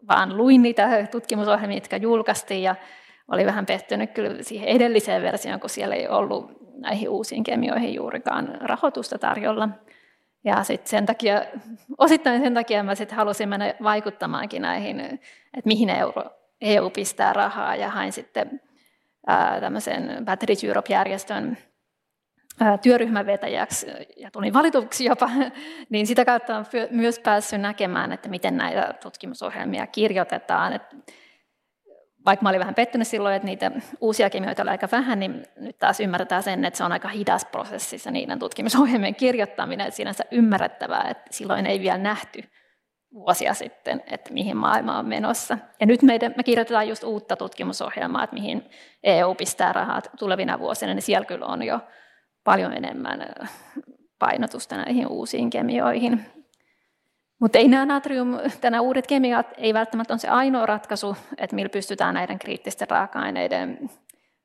[0.07, 2.75] vaan luin niitä tutkimusohjelmia, jotka julkaistiin ja
[3.27, 8.57] oli vähän pettynyt kyllä siihen edelliseen versioon, kun siellä ei ollut näihin uusiin kemioihin juurikaan
[8.61, 9.69] rahoitusta tarjolla.
[10.43, 11.41] Ja sitten sen takia,
[11.97, 16.23] osittain sen takia mä sitten halusin mennä vaikuttamaankin näihin, että mihin euro,
[16.61, 18.61] EU pistää rahaa ja hain sitten
[19.59, 21.57] tämmöisen Batteries Europe-järjestön
[22.81, 23.87] työryhmän vetäjäksi
[24.17, 25.29] ja tulin valituksi jopa,
[25.89, 30.73] niin sitä kautta on myös päässyt näkemään, että miten näitä tutkimusohjelmia kirjoitetaan.
[30.73, 30.95] Että
[32.25, 35.77] vaikka mä olin vähän pettynyt silloin, että niitä uusia kemioita oli aika vähän, niin nyt
[35.77, 40.23] taas ymmärretään sen, että se on aika hidas prosessi se niiden tutkimusohjelmien kirjoittaminen, että sinänsä
[40.31, 42.43] ymmärrettävää, että silloin ei vielä nähty
[43.13, 45.57] vuosia sitten, että mihin maailma on menossa.
[45.79, 48.69] Ja nyt meidän, me kirjoitetaan just uutta tutkimusohjelmaa, että mihin
[49.03, 51.79] EU pistää rahaa tulevina vuosina, niin siellä kyllä on jo
[52.43, 53.25] paljon enemmän
[54.19, 56.25] painotusta näihin uusiin kemioihin.
[57.39, 61.69] Mutta ei nämä natrium, nämä uudet kemiat ei välttämättä ole se ainoa ratkaisu, että millä
[61.69, 63.89] pystytään näiden kriittisten raaka-aineiden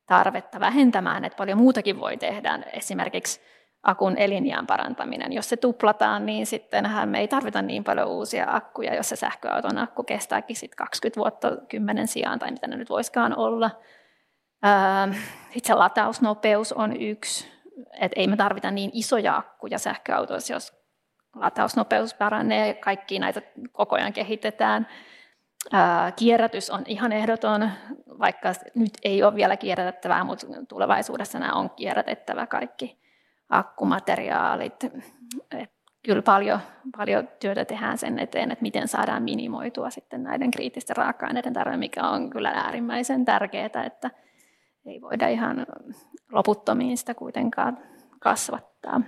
[0.07, 2.59] tarvetta vähentämään, että paljon muutakin voi tehdä.
[2.73, 3.41] Esimerkiksi
[3.83, 5.33] akun elinjään parantaminen.
[5.33, 9.79] Jos se tuplataan, niin sittenhän me ei tarvita niin paljon uusia akkuja, jos se sähköauton
[9.79, 13.71] akku kestääkin sit 20 vuotta kymmenen sijaan, tai mitä ne nyt voiskaan olla.
[15.55, 17.58] Itse latausnopeus on yksi
[17.93, 20.79] että ei me tarvita niin isoja akkuja sähköautoissa, jos
[21.35, 24.87] latausnopeus paranee, kaikki näitä koko ajan kehitetään.
[26.17, 27.71] Kierrätys on ihan ehdoton,
[28.19, 32.99] vaikka nyt ei ole vielä kierrätettävää, mutta tulevaisuudessa nämä on kierrätettävä kaikki
[33.49, 34.75] akkumateriaalit.
[36.05, 36.61] Kyllä paljon,
[36.97, 42.09] paljon työtä tehdään sen eteen, että miten saadaan minimoitua sitten näiden kriittisten raaka-aineiden tarve, mikä
[42.09, 44.11] on kyllä äärimmäisen tärkeää, että
[44.89, 45.67] ei voida ihan
[46.33, 47.79] loputtomiin sitä kuitenkaan
[48.21, 49.01] kasvattaa.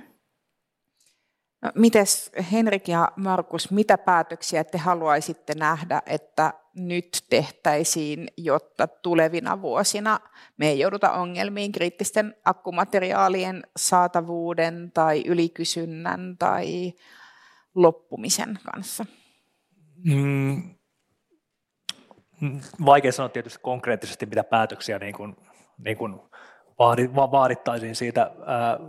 [1.62, 9.62] No, mites Henrik ja Markus, mitä päätöksiä te haluaisitte nähdä, että nyt tehtäisiin, jotta tulevina
[9.62, 10.20] vuosina
[10.56, 16.92] me ei jouduta ongelmiin kriittisten akkumateriaalien saatavuuden tai ylikysynnän tai
[17.74, 19.06] loppumisen kanssa?
[20.04, 20.74] Mm,
[22.86, 25.36] vaikea sanoa tietysti konkreettisesti, mitä päätöksiä niin kuin,
[25.84, 26.20] niin kuin
[27.32, 28.30] vaadittaisiin siitä.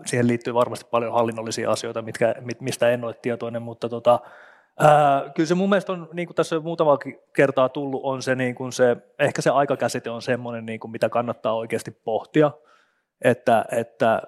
[0.05, 4.19] Siihen liittyy varmasti paljon hallinnollisia asioita, mitkä, mistä en ole tietoinen, mutta tota,
[5.35, 6.97] kyllä se mun mielestä on, niin kuin tässä on muutama
[7.35, 11.09] kertaa tullut, on se, niin kuin se ehkä se aikakäsite on semmoinen, niin kuin mitä
[11.09, 12.51] kannattaa oikeasti pohtia,
[13.21, 14.21] että, että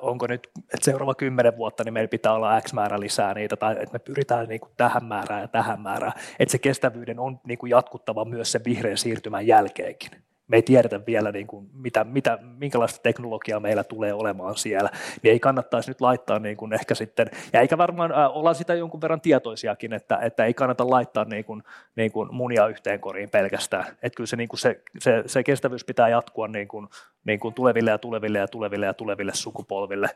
[0.00, 3.72] onko nyt, että seuraava kymmenen vuotta, niin meillä pitää olla X määrä lisää niitä, tai
[3.72, 7.58] että me pyritään niin kuin tähän määrään ja tähän määrään, että se kestävyyden on niin
[7.58, 10.10] kuin jatkuttava myös sen vihreän siirtymän jälkeenkin
[10.48, 14.90] me ei tiedetä vielä, niin kuin, mitä, mitä, minkälaista teknologiaa meillä tulee olemaan siellä,
[15.22, 18.74] niin ei kannattaisi nyt laittaa niin kuin ehkä sitten, ja eikä varmaan äh, olla sitä
[18.74, 21.62] jonkun verran tietoisiakin, että, että ei kannata laittaa niin kuin,
[21.96, 25.84] niin kuin munia yhteen koriin pelkästään, että kyllä se, niin kuin se, se, se kestävyys
[25.84, 26.88] pitää jatkua niin kuin,
[27.24, 30.10] niin kuin tuleville ja tuleville ja tuleville ja tuleville sukupolville,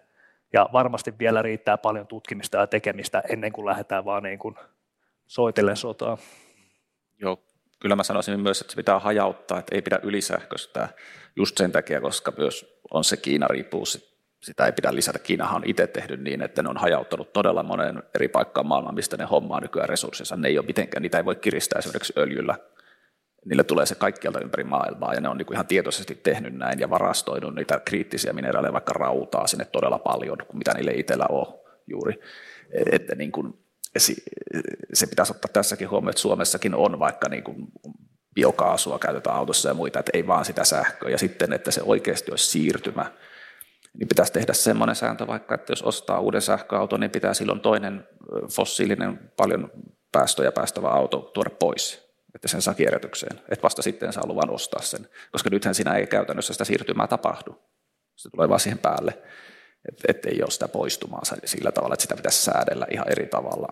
[0.53, 4.55] ja varmasti vielä riittää paljon tutkimista ja tekemistä ennen kuin lähdetään vaan niin kuin
[5.27, 6.19] soitellen sotaa.
[7.21, 7.43] Joo,
[7.81, 10.89] kyllä mä sanoisin myös, että se pitää hajauttaa, että ei pidä ylisähköistää
[11.37, 15.19] just sen takia, koska myös on se Kiina-riippuvuus, sitä ei pidä lisätä.
[15.19, 19.17] Kiinahan on itse tehnyt niin, että ne on hajauttanut todella monen eri paikkaan maailmaan, mistä
[19.17, 20.37] ne hommaa nykyään resurssinsa.
[20.37, 22.55] Ne ei ole mitenkään, niitä ei voi kiristää esimerkiksi öljyllä.
[23.45, 26.81] Niille tulee se kaikkialta ympäri maailmaa ja ne on niin kuin ihan tietoisesti tehnyt näin
[26.81, 31.47] ja varastoinut niitä kriittisiä mineraaleja, vaikka rautaa sinne todella paljon, mitä niille itsellä on
[31.87, 32.21] juuri.
[32.93, 33.59] Että niin kuin
[34.93, 37.57] se pitäisi ottaa tässäkin huomioon, että Suomessakin on vaikka niin kuin
[38.35, 41.11] biokaasua käytetään autossa ja muita, että ei vaan sitä sähköä.
[41.11, 43.13] Ja sitten, että se oikeasti olisi siirtymä,
[43.99, 48.09] niin pitäisi tehdä semmoinen sääntö vaikka, että jos ostaa uuden sähköauton, niin pitää silloin toinen
[48.51, 49.71] fossiilinen paljon
[50.13, 53.41] päästöjä päästävä auto tuoda pois, että sen saa kierrätykseen.
[53.49, 57.63] Että vasta sitten saa luvan ostaa sen, koska nythän siinä ei käytännössä sitä siirtymää tapahdu.
[58.17, 59.19] Se tulee vaan siihen päälle
[60.09, 63.69] että ei ole sitä poistumaa sillä tavalla, että sitä pitäisi säädellä ihan eri tavalla.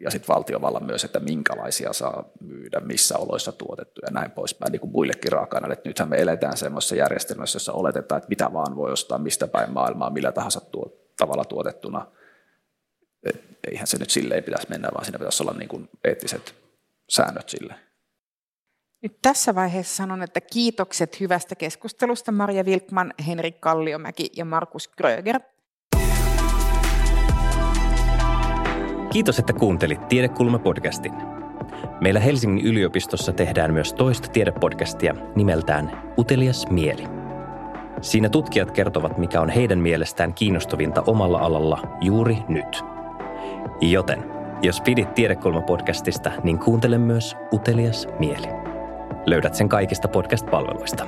[0.00, 4.80] Ja sitten valtiovalla myös, että minkälaisia saa myydä, missä oloissa tuotettu ja näin poispäin, niin
[4.80, 9.18] kuin muillekin raaka Nythän me eletään semmoisessa järjestelmässä, jossa oletetaan, että mitä vaan voi ostaa
[9.18, 12.06] mistä päin maailmaa, millä tahansa tuo, tavalla tuotettuna.
[13.22, 16.54] Et eihän se nyt silleen pitäisi mennä, vaan siinä pitäisi olla niin kuin eettiset
[17.08, 17.74] säännöt sille.
[19.02, 25.40] Nyt tässä vaiheessa sanon, että kiitokset hyvästä keskustelusta Maria Wilkman, Henrik Kalliomäki ja Markus Gröger.
[29.12, 31.12] Kiitos, että kuuntelit Tiedekulma-podcastin.
[32.00, 37.04] Meillä Helsingin yliopistossa tehdään myös toista tiedepodcastia nimeltään Utelias mieli.
[38.00, 42.82] Siinä tutkijat kertovat, mikä on heidän mielestään kiinnostavinta omalla alalla juuri nyt.
[43.80, 44.24] Joten,
[44.62, 48.48] jos pidit Tiedekulma-podcastista, niin kuuntele myös Utelias mieli.
[49.26, 51.06] Löydät sen kaikista podcast-palveluista.